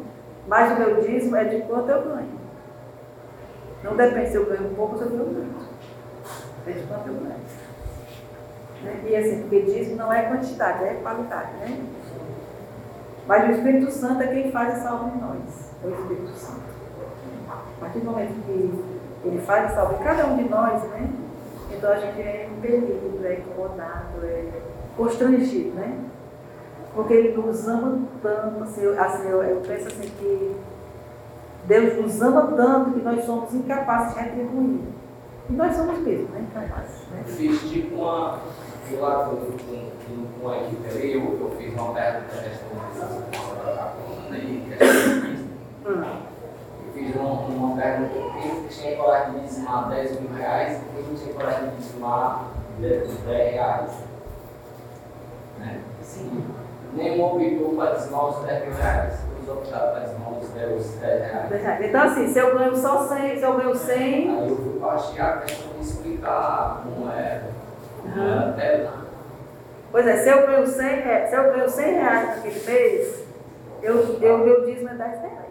[0.47, 2.45] mais o meu dízimo é de quanto eu ganho.
[3.83, 5.69] Não depende se eu ganho pouco ou se eu ganho muito.
[6.59, 7.64] Depende de quanto eu ganho.
[8.85, 9.03] Né?
[9.09, 11.85] E assim, porque dízimo não é quantidade, é qualidade, né?
[13.27, 15.71] Mas o Espírito Santo é quem faz essa obra em nós.
[15.83, 16.75] É o Espírito Santo.
[17.49, 21.11] A partir do momento que ele faz essa obra em cada um de nós, né?
[21.71, 24.45] Então a gente é impelido, é incomodado, é
[24.97, 25.99] constrangido, né?
[26.95, 30.57] Porque ele nos ama tanto, assim, eu, assim, eu, eu penso assim que
[31.67, 34.81] Deus nos ama tanto que nós somos incapazes de retribuir.
[35.51, 36.47] E nós somos mesmo, né?
[36.51, 37.09] Incapazes.
[37.11, 37.23] Né?
[37.27, 38.39] Fiz tipo uma.
[38.91, 42.35] Eu lá com, com, com uma equipe ali, eu, eu fiz uma pergunta
[43.75, 44.77] da coluna e.
[45.81, 51.03] Eu fiz uma, uma pergunta, quem tinha coragem de dizimar 10 mil reais e quem
[51.03, 52.45] não tinha coragem de dizimar
[52.79, 53.91] 10 reais.
[55.59, 55.81] Né?
[56.03, 56.45] Sim.
[56.93, 59.15] Nenhum optou para dizimar os 10 mil reais.
[59.47, 61.81] Todos optaram para dizimar os 10 os 10 reais.
[61.81, 65.35] Então assim, se eu ganho só 100, se eu ganho 100, Aí eu fui baixar
[65.35, 67.43] a questão de explicar como é,
[68.51, 68.89] até
[69.93, 73.25] pois é, se eu ganho 100, re- se eu ganho 100 reais naquele mês,
[73.83, 75.45] eu, eu, meu dízimo é 10 reais.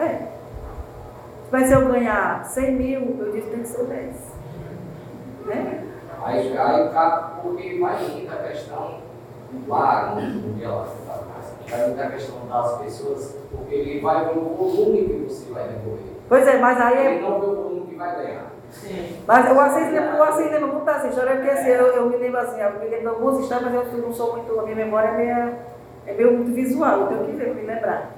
[0.00, 0.28] É.
[1.50, 4.32] Mas se eu ganhar 100 mil, meu dízimo tem que ser 10.
[5.46, 5.84] Né?
[6.22, 9.00] Aí, aí cá, porque vai muita questão
[9.66, 11.20] lá no dia lá, tá?
[11.70, 16.18] vai muita questão das pessoas, porque ele vai ver o volume que você vai recorrer.
[16.28, 17.20] Pois é, mas aí Ele é.
[17.22, 18.57] não vê o volume que vai ganhar.
[19.26, 22.38] Mas o Assis lembra, o Assis lembra assim, chorei porque assim, eu, eu me lembro
[22.40, 25.08] assim, eu me lembro de algumas histórias, mas eu não sou muito, a minha memória
[25.08, 25.54] é meio,
[26.06, 28.10] é meio muito visual, eu tenho que ver me lembrar.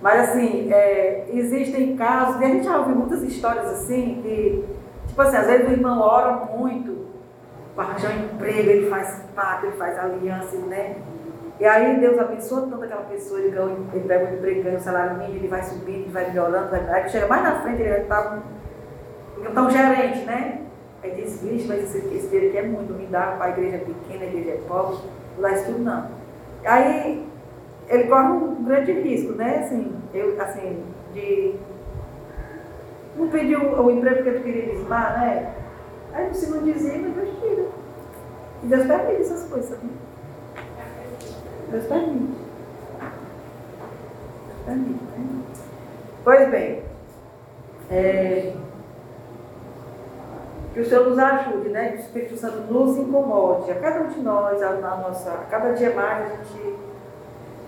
[0.00, 4.64] Mas assim, é, existem casos, e a gente já ouviu muitas histórias assim, que,
[5.06, 7.08] tipo assim, às vezes o irmão ora muito
[7.74, 10.96] para arranjar um emprego, ele faz pacto, ele faz aliança, né?
[11.60, 14.80] E aí Deus abençoa tanto aquela pessoa, ele, ganha, ele pega um emprego, ganha um
[14.80, 17.90] salário mínimo, ele vai subindo, ele vai melhorando, vai, aí chega mais na frente, ele
[17.90, 18.42] vai estar um,
[19.42, 20.62] então, gerente, né?
[21.02, 23.78] Aí diz, vixe, mas esse, esse dinheiro aqui é muito, me dá para a igreja
[23.78, 24.98] pequena, a igreja é pobre,
[25.36, 26.08] não dá isso tudo não.
[26.64, 27.26] Aí
[27.88, 29.60] ele corre um grande risco, né?
[29.60, 30.82] Assim, eu, assim,
[31.14, 31.54] de
[33.16, 35.54] não pedir o, o emprego que eu queria dizimar, né?
[36.12, 37.66] Aí se não dizima, Deus tira.
[38.62, 39.78] E Deus permite essas coisas?
[41.70, 42.38] Deus permite.
[44.46, 45.42] Deus permite, né?
[46.24, 46.82] Pois bem,
[47.90, 48.52] é,
[50.78, 51.88] que o Senhor nos ajude, né?
[51.88, 55.72] Que o Espírito Santo nos incomode, a cada um de nós, a, nossa, a cada
[55.72, 56.76] dia mais a gente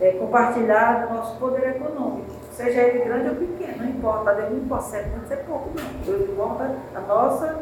[0.01, 4.59] é, compartilhar do nosso poder econômico, seja ele grande ou pequeno, não importa, Deus não
[4.59, 6.05] importa se é pouco, não.
[6.05, 7.59] Deus importa a nossa,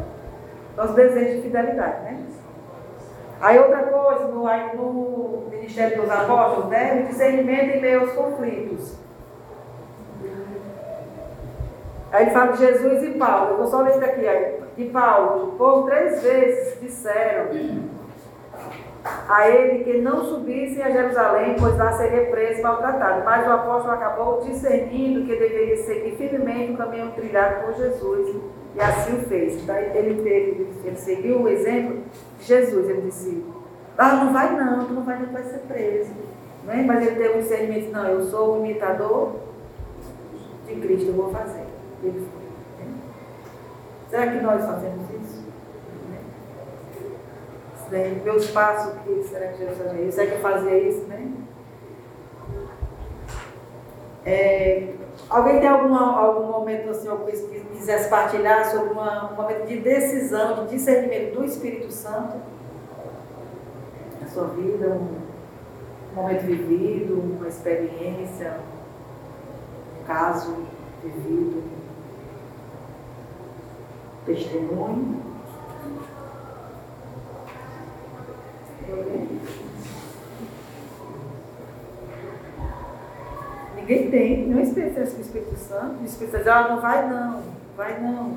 [0.77, 2.27] nosso desejo de fidelidade, né?
[3.41, 7.05] Aí outra coisa, no, no Ministério dos Apóstolos, né?
[7.05, 8.99] O discernimento em meio aos conflitos.
[12.11, 13.51] Aí ele fala de Jesus e Paulo.
[13.51, 14.27] Eu vou só ler isso aqui.
[14.27, 17.49] Aí, de Paulo, por três vezes disseram
[19.29, 23.25] a ele que não subissem a Jerusalém, pois lá seria preso e maltratado.
[23.25, 28.37] Mas o apóstolo acabou discernindo que deveria seguir firmemente o caminho trilhado por Jesus.
[28.75, 29.63] E assim o fez.
[29.63, 32.03] Então, ele, teve, ele seguiu o exemplo
[32.39, 32.89] de Jesus.
[32.89, 33.45] Ele disse:
[33.97, 36.11] Ah, não vai não, tu não vai, não vai ser preso.
[36.65, 36.85] Né?
[36.87, 39.33] Mas ele teve um discernimento: Não, eu sou um imitador
[40.67, 41.68] de Cristo, eu vou fazer.
[42.03, 42.85] Ele foi.
[42.85, 42.95] né?
[44.09, 45.49] Será que nós fazemos isso?
[47.91, 48.21] Né?
[48.23, 50.13] Meus passos, que será que Jesus fazia isso?
[50.13, 51.33] Será que eu fazia isso, né?
[54.27, 54.93] É,
[55.31, 59.67] alguém tem alguma, algum momento assim, alguma coisa que quisesse partilhar sobre uma, um momento
[59.67, 62.37] de decisão, de discernimento do Espírito Santo
[64.21, 65.01] na sua vida,
[66.13, 68.59] um momento vivido, uma experiência,
[69.99, 70.57] um caso
[71.03, 71.63] vivido,
[74.29, 75.23] testemunho?
[83.77, 86.51] Ninguém tem, nenhuma experiência com o Espírito Santo.
[86.51, 87.43] Ah, não vai não,
[87.75, 88.37] vai não.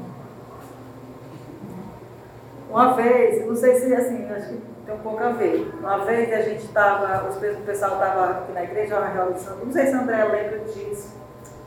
[2.70, 5.74] Uma vez, não sei se assim, acho que tem um pouco a ver.
[5.78, 9.88] Uma vez a gente estava, o pessoal estava aqui na igreja, uma reunião não sei
[9.88, 11.20] se a André lembra disso.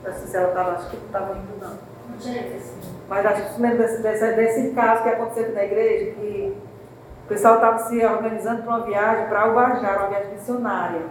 [0.03, 1.77] Não se ela estava, acho que não estava indo não.
[3.07, 6.57] Mas acho que lembra desse, desse, desse caso que aconteceu na igreja, que
[7.25, 11.01] o pessoal estava se organizando para uma viagem para Ubajara, uma viagem missionária.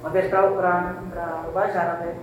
[0.00, 2.14] Uma viagem para Ubajara, né?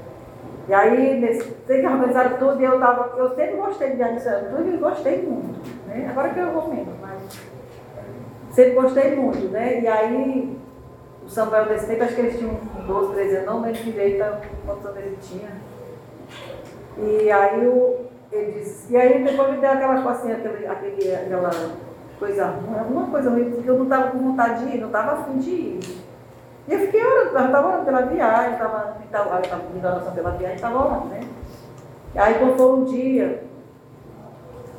[0.68, 4.16] E aí, nesse, sei que organizaram tudo e eu tava, eu sempre gostei de viagem
[4.16, 5.88] missionária, tudo e gostei muito.
[5.88, 6.08] Né?
[6.10, 7.22] Agora que eu vou menos, mas
[8.52, 9.80] sempre gostei muito, né?
[9.80, 10.60] E aí,
[11.24, 14.26] o Samuel desse tempo, acho que eles tinham 12, 13 anos, não lembro direito
[14.66, 15.50] quantos anos ele tinha.
[17.00, 21.52] E aí o, ele disse, e aí depois me deu aquela coisinha, aquele, aquele, aquela
[22.20, 25.22] coisa ruim, alguma coisa ruim, porque eu não estava com vontade de ir, não estava
[25.22, 25.80] afim de ir.
[26.68, 28.96] E eu fiquei orando, eu estava orando pela viagem, estava
[29.74, 31.22] me dando oração pela viagem, estava orando, né?
[32.14, 33.44] E aí quando foi um dia,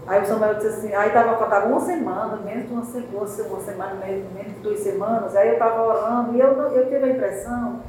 [0.07, 3.09] aí o Samuel disse assim, aí estava faltava uma semana, menos de uma, semana,
[3.49, 7.05] uma semana, menos, menos de duas semanas, aí eu estava orando e eu, eu tive
[7.05, 7.81] a impressão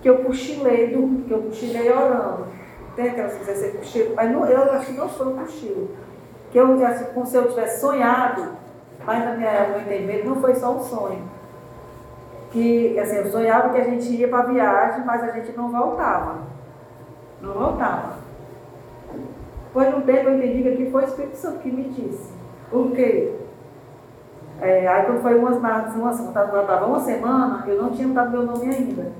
[0.00, 2.61] que eu cochilei, que eu cochilei orando.
[2.94, 5.90] Tem aquelas que você cochilo, mas não, eu acho que não foi um cochilo.
[6.50, 8.56] Que eu, assim, como se eu tivesse sonhado,
[9.04, 11.22] mas na minha, meu entendimento não foi só um sonho.
[12.50, 16.40] Que, assim, eu sonhava que a gente ia para viagem, mas a gente não voltava.
[17.40, 18.16] Não voltava.
[19.66, 22.30] Depois de um tempo eu entendi que foi o Espírito Santo que me disse.
[22.70, 23.34] Por quê?
[24.60, 28.66] É, aí quando foi umas, umas, umas, uma semana, eu não tinha dado meu nome
[28.66, 29.12] ainda.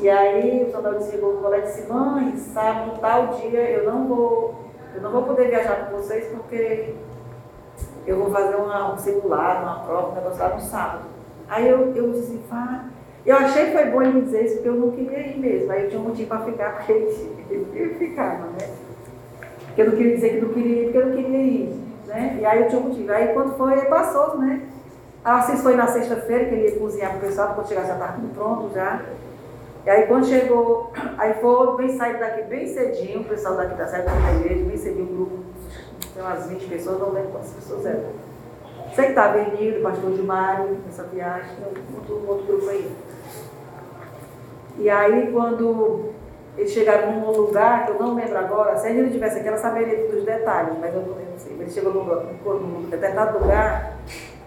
[0.00, 4.54] E aí o Samuel disse, o colega disse, mãe, sábado, tal dia, eu não vou,
[4.94, 6.94] eu não vou poder viajar com vocês porque
[8.06, 11.04] eu vou fazer uma, um simulado, uma prova, um negócio lá no sábado.
[11.48, 12.84] Aí eu, eu disse, vá.
[13.26, 15.72] Eu achei que foi bom ele dizer isso, porque eu não queria ir mesmo.
[15.72, 18.70] Aí eu tinha um motivo para ficar, porque ele, ele ficava, né?
[19.66, 21.88] Porque eu não queria dizer que não queria ir, porque eu não queria ir.
[22.06, 22.38] Né?
[22.40, 23.12] E aí eu tinha um motivo.
[23.12, 24.62] Aí quando foi, passou, né?
[25.24, 27.94] A Assis foi na sexta-feira, que ele ia cozinhar para o pessoal, quando chegar já
[27.94, 29.02] estava tudo pronto já.
[29.84, 33.86] E aí quando chegou, aí foi bem saído daqui bem cedinho, o pessoal daqui da
[33.86, 35.38] sede da igreja, bem cedinho, um grupo,
[36.14, 38.28] tem umas 20 pessoas, não lembro quantas pessoas eram.
[38.94, 41.56] Sei que estava Enildo, o pastor Gilmário, nessa viagem,
[41.94, 42.90] outro, outro grupo aí.
[44.78, 46.12] E aí quando
[46.58, 50.08] eles chegaram num lugar, que eu não lembro agora, se ele tivesse aqui, ela saberia
[50.10, 51.54] dos detalhes, mas eu não lembro assim.
[51.58, 53.96] Ele chegou num, num, num determinado lugar,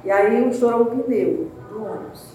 [0.03, 2.30] e aí estourou um pneu do ônibus.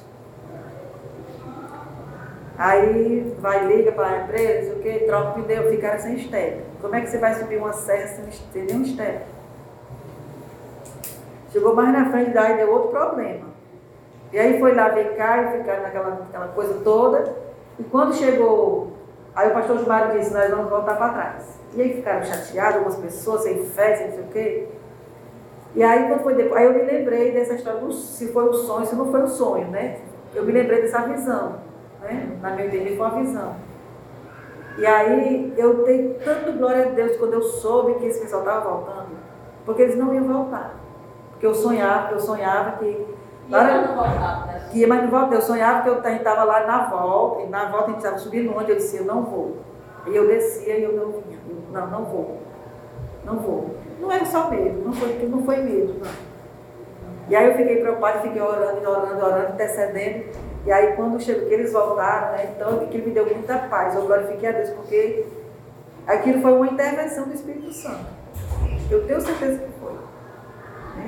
[2.59, 6.63] Aí vai, liga para a empresa, o que, troca o pneu, ficaram sem step.
[6.81, 9.27] Como é que você vai subir uma serra sem, nenhum step?
[11.53, 13.47] Chegou mais na frente, daí deu outro problema.
[14.33, 17.37] E aí foi lá ver cá e ficaram naquela, naquela coisa toda.
[17.79, 18.93] E quando chegou,
[19.35, 21.59] aí o pastor Gilmar disse, nós vamos voltar para trás.
[21.75, 24.69] E aí ficaram chateados, algumas pessoas, sem fé, sem não sei o quê.
[25.75, 28.87] E aí quando foi depois, aí eu me lembrei dessa história, se foi um sonho,
[28.87, 29.99] se não foi um sonho, né?
[30.35, 31.66] Eu me lembrei dessa visão
[32.07, 32.39] né?
[32.41, 33.57] na minha entender, foi uma visão.
[34.79, 38.69] E aí eu dei tanto glória a Deus quando eu soube que esse pessoal estava
[38.69, 39.09] voltando,
[39.65, 40.75] porque eles não iam voltar.
[41.31, 43.17] Porque eu sonhava, eu sonhava que.
[43.51, 44.69] Hora, não voltava, né?
[44.71, 45.35] Que ia, mas não voltava.
[45.35, 48.55] Eu sonhava que eu estava lá na volta, e na volta a gente estava subindo
[48.57, 49.59] onde eu disse, eu não vou.
[50.07, 51.39] E eu descia e eu não vinha.
[51.73, 52.39] Não, não vou.
[53.25, 53.77] Não vou.
[54.01, 56.27] Não era só medo, não foi, não foi medo, não.
[57.29, 60.27] E aí eu fiquei preocupada, fiquei orando, orando, orando, intercedendo.
[60.67, 63.95] E aí quando chegou que eles voltaram, né, então aquilo me deu muita paz.
[63.95, 65.25] Eu glorifiquei a Deus, porque
[66.05, 68.07] aquilo foi uma intervenção do Espírito Santo.
[68.91, 69.93] Eu tenho certeza que foi.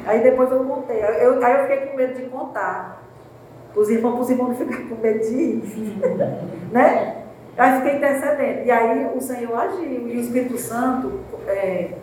[0.07, 1.03] Aí depois eu contei.
[1.03, 3.03] Eu, aí eu fiquei com medo de contar.
[3.75, 5.63] Os irmãos, os irmãos não ficarem com medo de ir.
[6.71, 7.25] né?
[7.57, 8.65] Aí fiquei intercedendo.
[8.65, 10.09] E aí o Senhor agiu.
[10.09, 11.95] E o Espírito Santo é,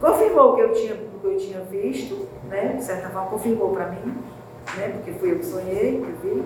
[0.00, 2.74] confirmou o que eu tinha, o que eu tinha visto, né?
[2.76, 4.16] De certa forma, confirmou para mim
[4.76, 4.88] né?
[4.94, 6.44] porque fui eu que sonhei, que vi.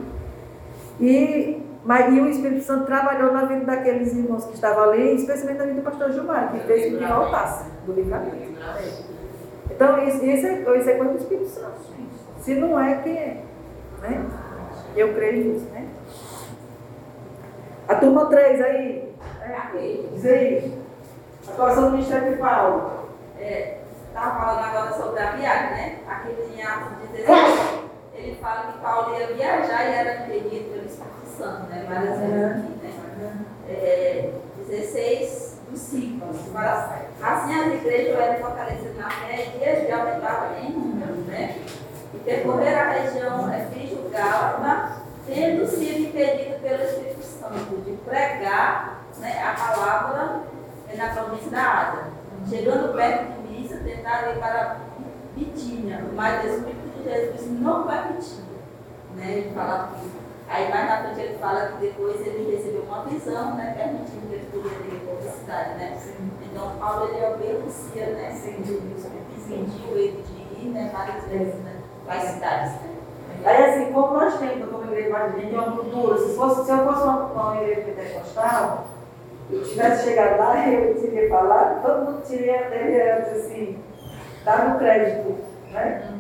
[1.01, 5.59] E, mas, e o Espírito Santo trabalhou na vida daqueles irmãos que estavam ali, especialmente
[5.59, 8.37] na vida do pastor Gilmar, que fez com que voltasse do livramento.
[9.71, 11.81] Então, isso, isso, é, isso é coisa do Espírito Santo.
[12.39, 13.43] Se não é, quem é?
[14.03, 14.27] Né?
[14.95, 15.89] Eu creio nisso, né?
[17.89, 19.14] A turma 3 aí.
[19.43, 20.79] É, diz aí.
[21.49, 23.09] Atuação do Ministério de Paulo.
[23.39, 25.99] É, estava falando agora sobre a viagem, né?
[26.09, 27.89] Aqui em Atos 16
[28.23, 31.87] ele fala que Paulo ia viajar e era impedido pelo Espírito Santo, né?
[31.89, 32.87] Várias vezes aqui,
[33.18, 33.47] né?
[33.68, 34.31] É,
[34.68, 36.27] 16 do 5.
[37.23, 41.57] Assim as igrejas eram fortalecidas na fé e dias de aumentavam em número, né?
[42.14, 44.97] E percorreram a região é, Frígio-Gálata,
[45.27, 50.43] tendo sido impedido pelo Espírito Santo de pregar né, a palavra
[50.97, 52.05] na província da Ásia.
[52.49, 54.77] Chegando perto de Missa, tentaram ir para
[55.37, 58.45] Bitínia, mas o Espírito Jesus não permitiu.
[59.17, 59.33] Né?
[59.33, 60.21] Ele fala que.
[60.49, 63.73] Aí mais na frente ele fala que depois ele recebeu uma visão, né?
[63.79, 65.99] Permitindo que ele pudesse ir para outra cidade, né?
[66.43, 68.33] Então Paulo ele obedecia, né?
[68.33, 68.83] Sentiu
[69.51, 70.91] impediu ele de ir, né?
[70.93, 71.77] Várias vezes, né?
[72.07, 72.97] Para as cidades, né?
[73.45, 77.03] Aí assim, como nós temos como igreja evangélica, uma cultura, se, fosse, se eu fosse
[77.03, 78.87] uma, uma igreja pentecostal,
[79.51, 83.79] eu tivesse chegado lá, eu teria falado, todo mundo teria, teria assim,
[84.45, 85.39] dado crédito,
[85.73, 86.20] né?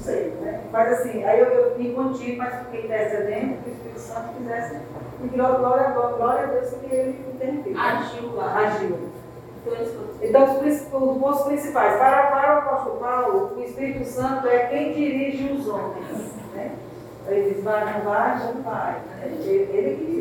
[0.00, 0.60] Sei, né?
[0.72, 4.80] Mas assim, aí eu, eu fiquei contigo, mas fiquei intercedendo que o Espírito Santo fizesse.
[5.22, 7.78] E glória, glória, glória a Deus que ele interviu.
[7.78, 8.56] Agiu lá.
[8.58, 9.10] Agiu.
[9.66, 9.74] Então,
[10.22, 11.98] Então, os, pontos principais.
[11.98, 16.32] Para, para o apóstolo Paulo, o Espírito Santo é quem dirige os homens.
[16.54, 16.72] Né?
[17.28, 18.92] Ele diz, vai, não vai, não vai.
[18.92, 19.32] Né?
[19.44, 20.20] Ele, que.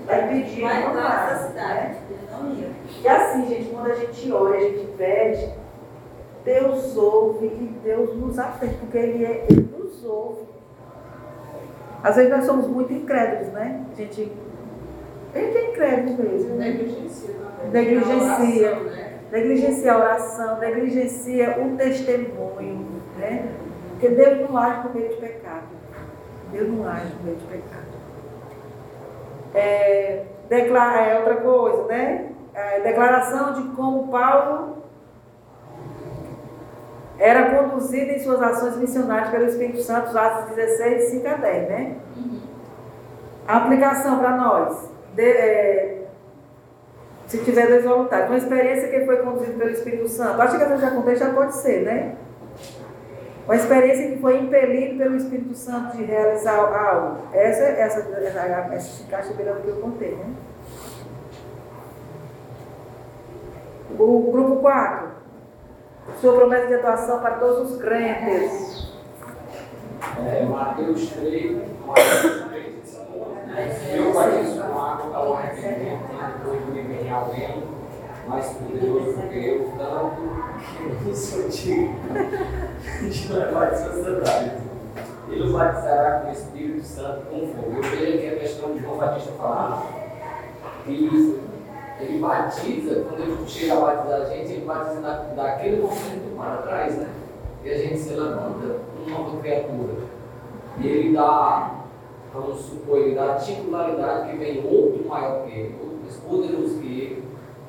[0.00, 1.88] Está impedido, Vai entrar vai, cidade.
[1.88, 2.74] né?
[3.02, 5.52] E assim, gente, quando a gente ora, a gente pede,
[6.46, 10.46] Deus ouve e Deus nos atende, porque Ele, é, ele nos ouve.
[12.04, 13.84] Às vezes nós somos muito incrédulos, né?
[13.90, 14.32] A gente,
[15.34, 16.54] gente é incrédulo mesmo?
[16.54, 17.34] Negligencia.
[17.72, 18.70] Negligencia.
[18.70, 19.18] A oração, né?
[19.32, 23.52] Negligencia a oração, negligencia o testemunho, né?
[23.90, 25.66] Porque Deus não age por meio de pecado.
[26.52, 27.86] Deus não age por meio de pecado.
[29.52, 32.30] É, declara, é outra coisa, né?
[32.54, 34.76] É, declaração de como Paulo
[37.18, 41.68] era conduzido em suas ações missionárias pelo Espírito Santo, os Atos 16, 5 a 10,
[41.68, 41.96] né?
[43.48, 44.90] A aplicação para nós.
[45.14, 46.06] De, é,
[47.26, 48.28] se tiver dois voluntários.
[48.28, 50.40] Uma experiência que foi conduzida pelo Espírito Santo.
[50.40, 52.16] Acho que eu já contei, já pode ser, né?
[53.46, 57.18] Uma experiência que foi impelido pelo Espírito Santo de realizar algo.
[57.32, 58.40] Essa, essa, essa,
[58.74, 60.34] essa caixa que eu contei, né?
[63.98, 65.15] O grupo 4.
[66.20, 68.86] Sua promessa de atuação para todos os crentes.
[70.18, 76.06] É, Mateus 3, Mateus 3, Eu batizo com água para o arrependimento,
[76.64, 77.62] de mim vem alguém
[78.26, 80.16] mais poderoso do que eu, tanto
[80.76, 81.98] que não sou digno
[83.10, 84.52] de levar de sociedade.
[85.28, 87.76] Ele os batizará com o Espírito Santo com fogo.
[87.76, 89.82] Eu vejo aqui a questão de João Batista falar
[90.84, 91.40] que
[91.98, 96.56] ele batiza, quando ele chega a batizar a gente, ele batiza da, daquele momento para
[96.58, 97.08] trás, né?
[97.64, 99.94] E a gente se levanta uma nova criatura.
[100.78, 101.84] E ele dá,
[102.34, 106.78] vamos supor, ele dá a titularidade que vem outro maior que ele, outro mais poderoso
[106.78, 107.24] que ele,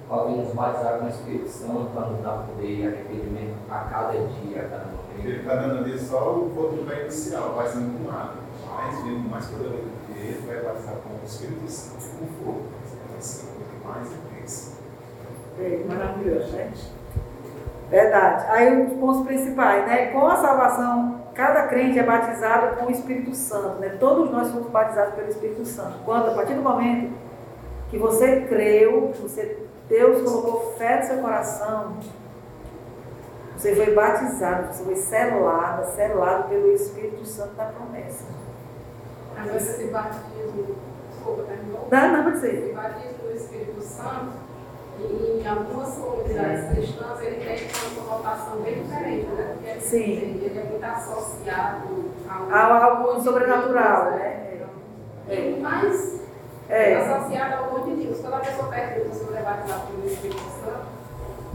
[0.09, 4.11] para nos batizar com o Espírito Santo, para nos dar poder e arrependimento a cada
[4.11, 5.07] dia, a cada momento.
[5.23, 8.47] Ele está dando ali só o pontapé inicial, batizando com água.
[8.75, 12.61] Mas vindo mais poderoso que ele, vai batizar com o Espírito Santo com fogo.
[12.61, 13.46] Uma coisa
[13.87, 14.77] mais intensa.
[15.59, 16.71] É, maravilhoso, né?
[17.89, 18.45] Verdade.
[18.49, 20.07] Aí os pontos principais, né?
[20.07, 23.97] Com a salvação, cada crente é batizado com o Espírito Santo, né?
[23.99, 25.99] Todos nós somos batizados pelo Espírito Santo.
[26.03, 27.13] Quando, a partir do momento
[27.89, 31.97] que você creu, que você, Deus colocou fé no seu coração,
[33.55, 38.25] você foi batizado, você foi selado, selado pelo Espírito Santo da promessa.
[39.43, 40.75] Vezes esse batismo,
[41.09, 41.87] desculpa, terminou?
[41.89, 42.65] Dá, não, pode dizer.
[42.65, 43.16] Esse batismo
[43.87, 44.31] Santo,
[44.99, 47.67] em algumas comunidades cristãs, ele tem
[47.97, 49.55] uma conotação bem diferente, né?
[49.63, 50.11] Porque Sim.
[50.43, 51.87] ele é muito associado
[52.29, 54.43] ao, Há algo sobrenatural, né?
[55.29, 56.21] E mais
[56.69, 56.95] É.
[56.97, 58.19] associado ao dom de Deus.
[58.19, 60.85] Quando a pessoa pergunta se você é batizado pelo Espírito Santo,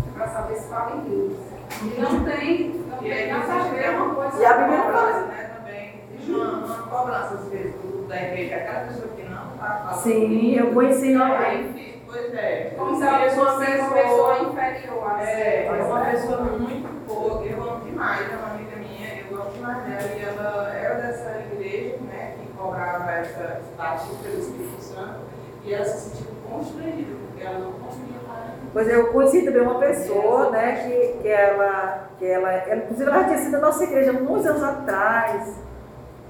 [0.08, 1.38] é para saber se fala em línguas.
[1.82, 4.92] E não tem, não E tem nada a ver uma coisa E a Bíblia fala.
[4.92, 5.94] cobrança, né, também.
[6.14, 8.56] Existe uma, uma cobrança, às vezes, do- da igreja.
[8.56, 10.02] Aquela pessoa que não está falando.
[10.02, 11.91] Sim, eu conheci alguém.
[12.12, 12.74] Pois é.
[12.76, 17.62] Como se ela fosse uma pessoa inferior a É, é uma pessoa muito boa, eu
[17.62, 21.96] amo demais, é uma amiga minha, eu gosto demais dela, e ela era dessa igreja,
[22.02, 25.20] né, que cobrava essa batismo pelo Espírito Santo,
[25.64, 28.56] e ela se sentiu constrangida, porque ela não conseguia falar.
[28.74, 33.10] Pois é, eu conheci também uma pessoa, né, que, que ela, que ela, ela, inclusive
[33.10, 35.56] ela tinha sido da nossa igreja muitos anos atrás,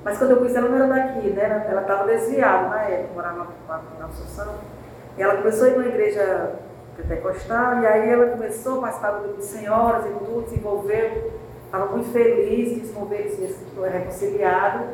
[0.05, 3.49] mas quando eu conheci ela não era daqui, né, ela estava desviada na época, morava
[3.69, 4.55] na, na Assunção,
[5.19, 6.55] ela começou a ir numa igreja
[6.97, 11.33] pentecostal, e aí ela começou a participar do grupo de senhoras e tudo, se envolveu,
[11.65, 13.57] estava muito feliz de se envolver, se
[13.91, 14.85] reconciliado,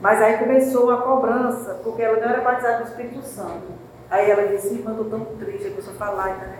[0.00, 3.72] mas aí começou a cobrança, porque ela não era batizada no Espírito Santo.
[4.10, 6.58] Aí ela disse, irmã, estou tão triste, começou a falar, né?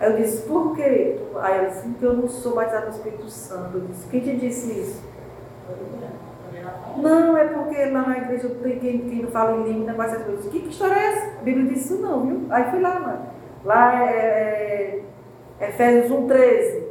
[0.00, 1.20] Aí eu disse, por quê?
[1.36, 3.78] Aí ela disse, porque eu não sou batizada no Espírito Santo.
[3.78, 5.02] Eu disse, quem te disse isso?
[6.96, 10.46] Não, é porque lá na igreja quem, quem não fala em língua, faz essas coisas.
[10.50, 11.38] Que, que história é essa?
[11.40, 12.46] A Bíblia disse isso não, viu?
[12.50, 13.26] Aí fui lá, mano.
[13.64, 15.02] Lá é, é,
[15.60, 16.82] é Efésios 1,13.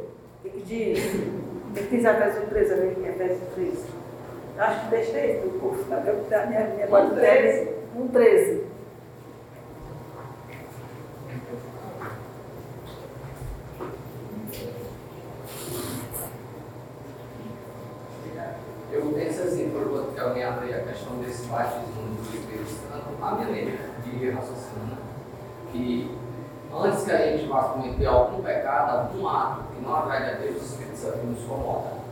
[0.44, 1.14] O que diz?
[1.70, 2.72] O que diz Efésios 1, 13?
[3.06, 4.04] Efésios 13.
[4.58, 6.02] Acho que deixei esse do curso tá?
[6.06, 7.68] Eu, da minha, minha 1,13.
[7.96, 8.73] 1,13.
[21.54, 24.98] Batismo do Espírito Santo, a minha mente de raciocínio,
[25.72, 26.16] que
[26.72, 30.56] antes que a gente vá cometer algum pecado, algum ato que não agrade a Deus,
[30.56, 32.04] o Espírito Santo nos incomoda.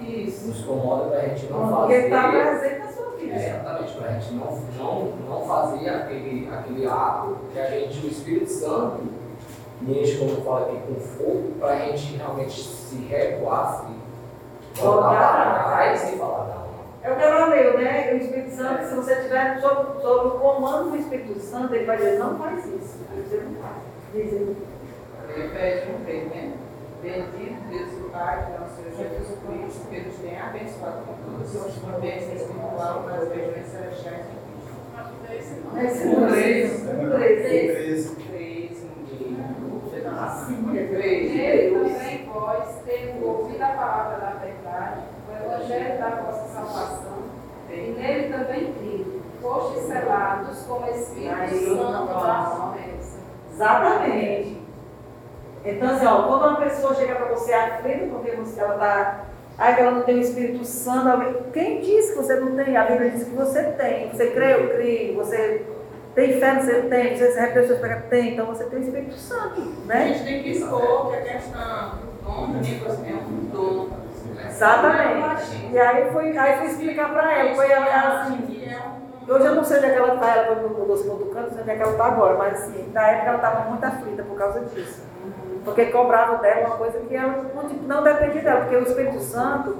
[0.00, 0.48] Isso.
[0.48, 2.42] Nos incomoda para a gente não Porque está fazer.
[2.58, 3.34] presente na sua vida.
[3.34, 8.06] É, exatamente, para a gente não, não, não fazer aquele, aquele ato que a gente,
[8.06, 9.02] o Espírito Santo,
[9.80, 13.84] me enche, como eu falo aqui, com fogo, para a gente realmente se recuar,
[14.74, 16.51] se voltar para trás e falar.
[17.02, 18.12] É o que ela leu, né?
[18.12, 21.96] O Espírito Santo, se você estiver sob, sob o comando do Espírito Santo, ele vai
[21.96, 22.98] dizer, não faz isso.
[23.12, 23.76] Você não faz.
[24.14, 24.56] Diz ele.
[25.34, 26.52] Repete um vez, né?
[27.02, 31.44] Bendito Deus e Pai de nosso Senhor Jesus Cristo, que nos tem abençoado com toda
[31.44, 35.78] sua bênção espiritual nas regiões celestiais em Cristo.
[35.82, 36.28] Esse Um, não.
[36.30, 36.82] três.
[36.82, 38.10] Um, três.
[38.12, 38.22] Três,
[40.22, 41.32] Assim, é três.
[41.32, 45.00] Nele também vós, tendo ouvido a palavra da verdade,
[45.32, 47.18] o evangelho da vossa salvação,
[47.70, 53.18] e nele também crido, fostes selados com o Espírito Santo da promessa.
[53.52, 54.62] Exatamente.
[55.64, 59.24] Então, assim, ó, quando uma pessoa chega para você aflita porque você, ela está.
[59.58, 61.50] Ai, que ela não tem o Espírito Santo.
[61.52, 62.76] Quem disse que você não tem?
[62.76, 64.08] A Bíblia diz que você tem.
[64.08, 65.16] Você crê, eu creio.
[65.16, 65.64] Você
[66.14, 67.16] tem fé, você tem.
[67.16, 68.32] Você recebe os seus pecados, tem.
[68.32, 70.08] Então você tem o Espírito Santo, A né?
[70.08, 73.88] gente tem que expor que a questão do dom do negócio é um dom.
[74.48, 75.70] Exatamente.
[75.72, 77.54] E aí foi, aí fui explicar para ela.
[77.54, 78.68] Foi ela assim.
[79.28, 81.50] Hoje eu não sei onde é que ela está, ela foi mudou segundo canto, não
[81.52, 84.22] sei onde é que ela está agora, mas assim, na época ela estava muito aflita
[84.24, 85.06] por causa disso.
[85.64, 89.20] Porque cobravam dela uma coisa que ela não, tipo, não dependia dela, porque o Espírito
[89.20, 89.76] Santo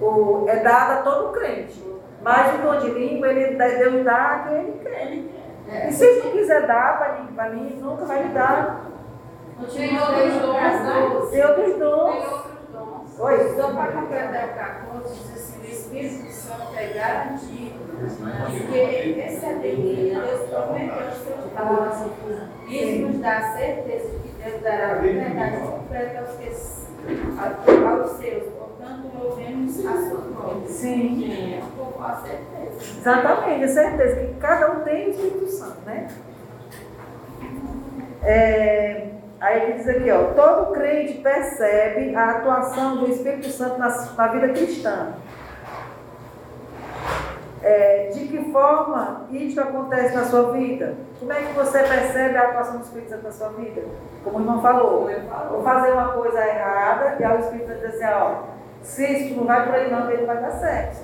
[0.00, 1.82] o, é dado a todo crente.
[2.22, 5.88] Mas o dom de língua, ele, dá- Deus dá a quem ele quer.
[5.88, 8.84] E se ele não quiser dar para mim, para mim, nunca vai me dar.
[9.74, 11.30] Tem outros dons?
[11.30, 12.37] Tem outros dons.
[13.18, 13.54] Oi.
[13.56, 20.48] Só para completar o 14, diz assim, o Espírito Santo é garantido, porque recebemos Deus
[20.48, 22.68] prometeu os seus dons.
[22.68, 26.48] Isso nos dá a certeza de que Deus dará a verdade completa aos, que,
[27.38, 28.44] a- aos seus.
[28.52, 30.68] Portanto, louvemos a sua glória.
[30.68, 31.60] Sim.
[31.76, 32.98] Com a certeza.
[33.00, 36.06] Exatamente, é certeza que cada um tem o Espírito Santo, né?
[38.22, 39.06] É,
[39.40, 44.26] aí ele diz aqui, ó, todo crente percebe a atuação do Espírito Santo na, na
[44.28, 45.14] vida cristã.
[47.60, 50.94] É, de que forma isso acontece na sua vida?
[51.18, 53.82] Como é que você percebe a atuação do Espírito Santo na sua vida?
[54.22, 55.10] Como o irmão falou,
[55.50, 58.34] vou fazer uma coisa errada e aí o Espírito Santo diz assim, ó,
[58.82, 60.98] se isso não vai por aí não, ele vai dar certo.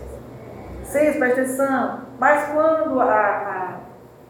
[0.84, 2.00] Seis, presta atenção.
[2.20, 3.74] Mas quando a, a-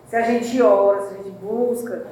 [0.07, 2.07] se a gente ora, se a gente busca,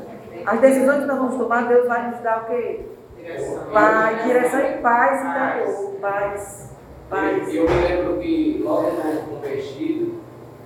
[0.46, 2.86] as decisões que nós vamos tomar, Deus vai nos dar o quê?
[3.16, 3.64] direção.
[3.72, 5.94] Paz, direção e paz interior.
[6.00, 6.70] Paz.
[7.08, 7.48] Paz.
[7.48, 10.14] E eu me lembro que logo no convertido,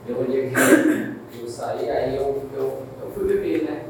[0.08, 3.82] eu um dia que eu saí, aí eu, eu, eu fui beber, né?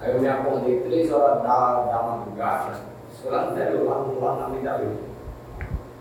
[0.00, 2.72] Aí eu me acordei três horas da, da madrugada,
[3.22, 4.88] foi lá no interior, lá, no- lá na Medalha.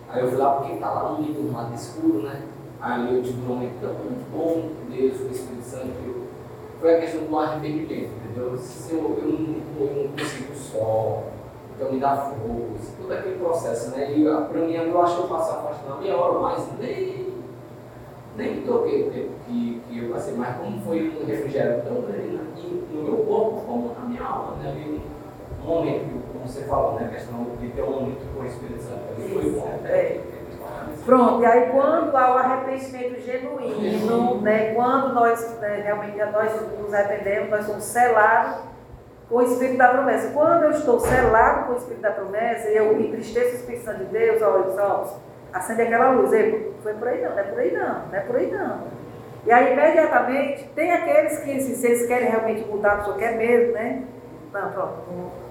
[0.09, 2.41] Aí eu fui lá porque tá lá no meio do mato escuro, né?
[2.81, 3.93] Aí eu tive um momento tão
[4.31, 6.12] bom com Deus, o Espírito Santo,
[6.83, 8.57] foi a questão do arrependimento, entendeu?
[8.57, 11.23] Se eu, eu, não, eu não consigo só,
[11.73, 14.13] então me dá força, todo aquele processo, né?
[14.13, 16.67] E ah, pra mim, eu acho que eu passo a parte da meia hora, mas
[16.77, 17.27] nem,
[18.35, 22.01] nem me toquei o tempo que, que eu passei, mas como foi um refrigério tão
[22.01, 24.99] grande aqui no meu corpo, como na minha alma, né?
[25.63, 27.05] Um momento, como você falou, né?
[27.05, 30.32] A questão de ter um momento com o Espírito Santo, ali foi bom, É.
[31.05, 36.93] Pronto, e aí quando há o arrependimento genuíno, né, quando nós né, realmente nós nos
[36.93, 38.61] arrependemos, nós somos selados
[39.27, 40.31] com o Espírito da promessa.
[40.31, 44.05] Quando eu estou selado com o Espírito da promessa e eu entristeço o Espírito Santo
[44.05, 45.19] de Deus, olha só,
[45.51, 46.31] acende aquela luz.
[46.31, 48.79] Ei, foi por aí não, não é por aí não, não é por aí não.
[49.45, 54.03] E aí imediatamente tem aqueles que se, eles querem realmente mudar, pessoa quer mesmo, né?
[54.53, 55.42] Não, pronto.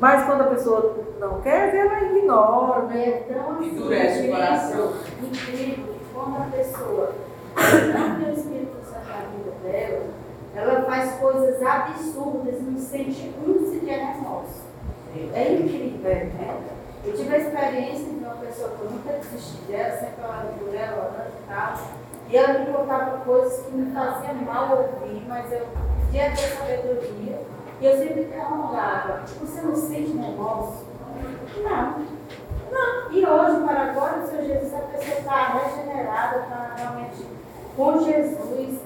[0.00, 3.08] Mas quando a pessoa não quer, ela ignora, né?
[3.08, 4.92] É tão assim, Endurece o coração.
[5.22, 7.12] incrível quando a pessoa
[7.56, 10.06] não tem o Espírito Santo na vida dela,
[10.54, 14.62] ela faz coisas absurdas e não sente um sequer remorso.
[15.34, 16.56] É incrível, né?
[17.04, 20.74] Eu tive a experiência de uma pessoa que eu nunca desisti dela, sempre orava por
[20.74, 21.74] ela, orando e tal.
[22.28, 25.66] E ela me contava coisas que me faziam mal ouvir, mas eu
[26.06, 27.40] podia ter sabedoria.
[27.82, 30.86] E eu sempre perguntava, você não sente remorso?
[31.64, 31.98] Não.
[32.70, 33.10] Não.
[33.10, 37.26] E hoje, para agora, o Senhor Jesus, a pessoa está regenerada, está realmente
[37.76, 38.78] com Jesus.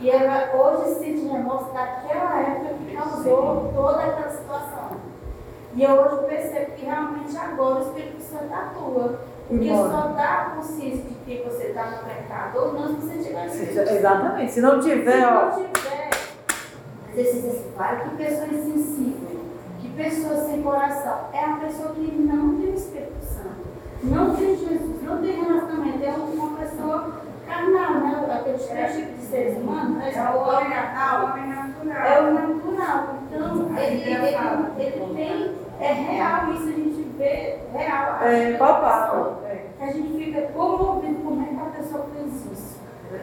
[0.00, 4.96] E ela hoje sente remorso daquela época que causou toda aquela situação.
[5.76, 9.20] E eu hoje percebo que realmente agora o Espírito Santo atua.
[9.46, 9.90] Porque Embora.
[9.90, 13.46] só dá consciência de que você está no pecado ou não se você tiver.
[13.46, 14.52] Exatamente.
[14.52, 15.79] Se não Se tiver, ó, não tiver,
[17.10, 19.40] às vezes você diz assim, "Pai, que pessoa insensível,
[19.80, 21.18] que pessoa sem coração.
[21.32, 23.50] É a pessoa que não tem o Espírito Santo.
[24.02, 28.26] não tem Jesus, não tem relacionamento, é uma pessoa carnal, né?
[28.32, 30.12] Aqueles três tipos de seres humanos, né?
[30.14, 30.68] É o homem
[31.48, 32.06] natural.
[32.06, 33.14] É o natural.
[33.30, 34.36] Então, ele, ele,
[34.78, 38.22] ele tem, é real isso, a gente vê real.
[38.22, 39.36] É palpável.
[39.80, 42.80] A gente fica comovido como é que a pessoa fez isso.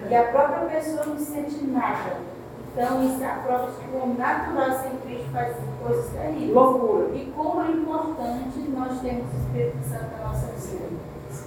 [0.10, 2.37] E a própria pessoa não sente nada.
[2.78, 6.54] Então, isso é a prova de que o homem natural sem Cristo faz coisas terríveis.
[6.54, 7.08] Loucura.
[7.16, 10.86] E como é importante nós termos o Espírito Santo na nossa vida.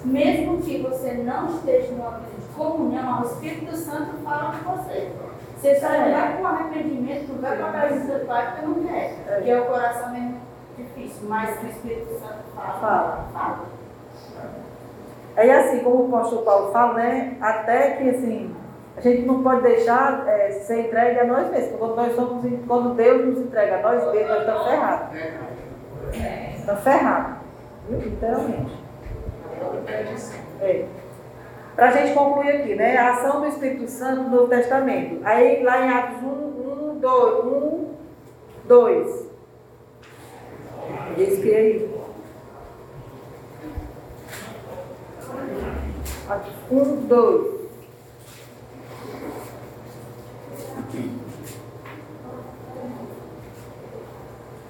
[0.04, 5.12] Mesmo que você não esteja numa vida de comunhão, o Espírito Santo fala com você.
[5.56, 8.74] Você só não vai com arrependimento, não vai com a presença do Pai porque não
[8.88, 9.14] quer.
[9.24, 10.40] Porque é o coração mesmo
[10.76, 12.80] difícil, mas o Espírito Santo fala.
[12.80, 13.24] Fala.
[13.32, 13.60] fala.
[15.36, 17.36] É assim, como o apóstolo Paulo fala, né?
[17.40, 18.52] Até que assim,
[18.96, 21.78] a gente não pode deixar é, ser entregue a nós mesmos.
[21.78, 25.18] Quando, nós somos, quando Deus nos entrega a nós mesmos, nós estamos ferrados.
[26.58, 27.36] Estamos ferrados.
[27.88, 27.98] Viu?
[28.00, 28.84] Literalmente.
[30.60, 30.84] É.
[31.76, 32.96] Para a gente concluir aqui, né?
[32.96, 35.20] A ação do Espírito Santo no Novo Testamento.
[35.24, 37.94] Aí lá em Atos 1, 1, 2, 1,
[38.64, 39.30] 2.
[41.16, 41.90] Diz que aí.
[46.28, 47.59] Atos 1, 2.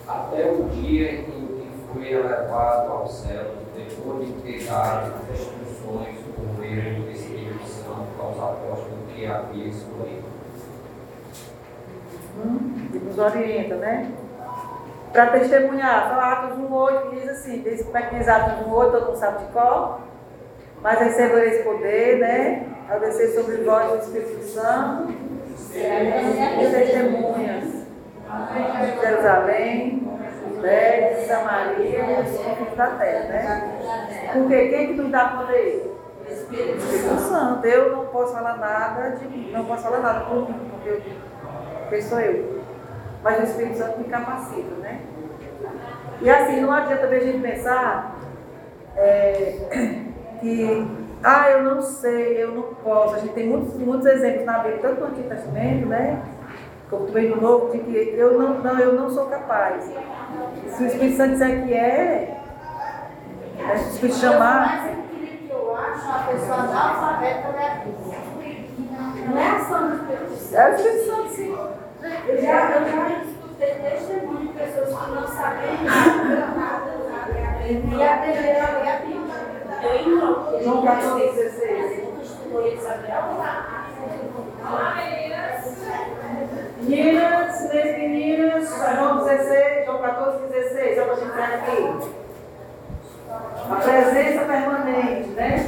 [0.07, 6.19] Até o dia em que foi elevado ao céu, depois de ter dado as instruções
[6.37, 10.29] por meio do Espírito Santo aos apóstolos que havia escolhido.
[12.93, 14.13] que nos orienta, né?
[15.13, 18.91] Para testemunhar, só Atos 1,8 que diz assim, diz como é que diz Atos 1,8,
[18.91, 20.03] todo mundo sabe de qual?
[20.83, 22.67] Mas recebereis poder, né?
[22.91, 25.30] Ao descer sobre vós o Espírito Santo,
[25.75, 27.81] e testemunhas.
[29.01, 30.09] Jerusalém,
[30.55, 34.31] Judéia, Samaria e os confins da terra, né?
[34.33, 35.97] Porque quem que nos dá poder?
[36.29, 36.81] O Espírito
[37.19, 37.67] Santo.
[37.67, 41.03] Eu não posso falar nada de mim, não posso falar nada por mim, porque
[41.89, 42.61] quem sou eu?
[43.23, 45.01] Mas o Espírito Santo me capacita, né?
[46.21, 48.17] E assim, não adianta a gente pensar
[48.97, 49.57] é,
[50.41, 50.87] que,
[51.23, 53.17] ah, eu não sei, eu não posso.
[53.17, 56.23] A gente tem muitos, muitos exemplos na Bíblia, tanto no Antigo Testamento, né?
[56.89, 59.85] Como também no Novo, de que eu não, não, eu não sou capaz.
[59.85, 62.41] Se o Espírito Santo disser que é,
[63.57, 67.75] né, se o Espírito chamar, mais incrível que eu acho uma pessoa analfabeta ler a
[67.85, 68.19] Bíblia.
[69.29, 70.57] Não é ação do Espírito Santo.
[70.57, 71.59] é o Espírito Santo, sim.
[72.29, 77.67] Eu já, eu já escutei testemunho de pessoas que não sabiam nada, nada, nada.
[77.69, 79.30] E aprenderam a ler a Bíblia.
[79.83, 80.63] Eu não.
[80.63, 82.01] João 14, 16.
[82.23, 83.89] Estudou e sabia orar.
[86.81, 92.11] Meninas, três meninas, João 16, João 14, 16, só para a gente ver aqui.
[93.71, 95.67] A presença permanente, né?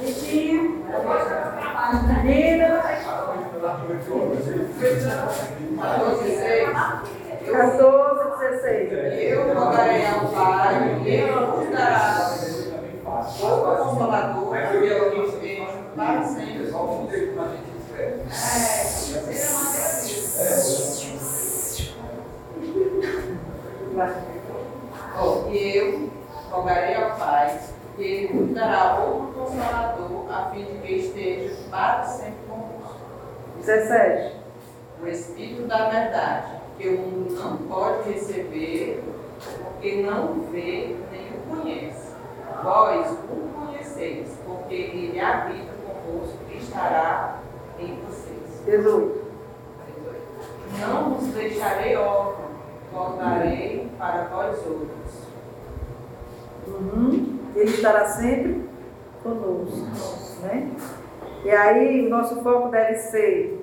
[0.00, 0.84] Bichinho.
[2.24, 2.84] Meninas,
[7.50, 8.92] 14, 16.
[8.92, 12.30] Eu rogarei ao Pai, e Ele nos dará
[13.18, 16.72] o Consolador, que eu esteja para sempre.
[25.20, 26.10] Oh, E eu
[26.50, 27.58] rogarei ao Pai,
[27.96, 32.98] que Ele nos dará outro Consolador, a fim de que esteja para sempre convosco.
[33.58, 34.36] 17.
[35.02, 39.02] o Espírito da Verdade, que o mundo não pode receber,
[39.62, 42.12] porque não vê nem o conhece.
[42.62, 47.40] Vós o conheceis, porque ele habita convosco e estará
[47.78, 48.62] em vocês.
[48.64, 49.28] 18.
[50.80, 52.50] Não vos deixarei órfãos,
[52.92, 55.28] voltarei para vós outros.
[56.66, 57.38] Uhum.
[57.54, 58.68] Ele estará sempre
[59.22, 59.86] conosco.
[60.42, 60.70] Né?
[61.44, 63.57] E aí, o nosso foco deve ser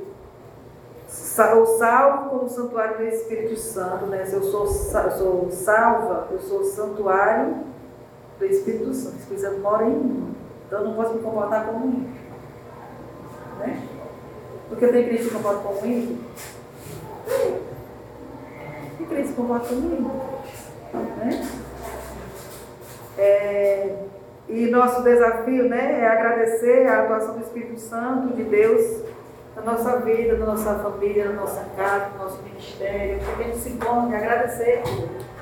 [1.38, 4.05] o salvo como santuário do Espírito Santo.
[4.05, 4.25] Né?
[4.25, 7.57] Se eu sou, sou salva, eu sou santuário
[8.39, 9.15] do Espírito Santo.
[9.15, 10.36] O Espírito Santo mora em mim.
[10.65, 12.21] Então, eu não posso me comportar como ímpio.
[13.59, 13.88] Né?
[14.69, 16.17] Porque tenho crente que se comporta como ímpio.
[18.97, 20.11] Tem crente que se comporta como ímpio.
[21.17, 21.47] Né?
[23.17, 23.95] É,
[24.47, 29.03] e nosso desafio né, é agradecer a atuação do Espírito Santo de Deus
[29.56, 33.20] na nossa vida, na nossa família, na nossa casa, no nosso ministério.
[33.20, 34.84] Que a gente se encontre e agradecer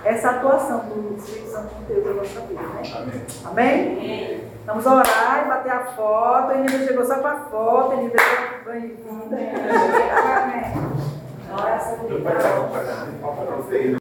[0.03, 2.61] essa atuação do Espírito Santo de Deus na nossa vida.
[2.61, 3.25] Né?
[3.45, 3.97] Amém.
[3.97, 4.43] Amém?
[4.65, 6.51] Vamos orar e bater a foto.
[6.51, 7.91] A Enida chegou só para a foto.
[7.91, 9.35] A Enida é bem-vinda.
[9.35, 10.63] Amém.
[11.51, 11.97] Oração.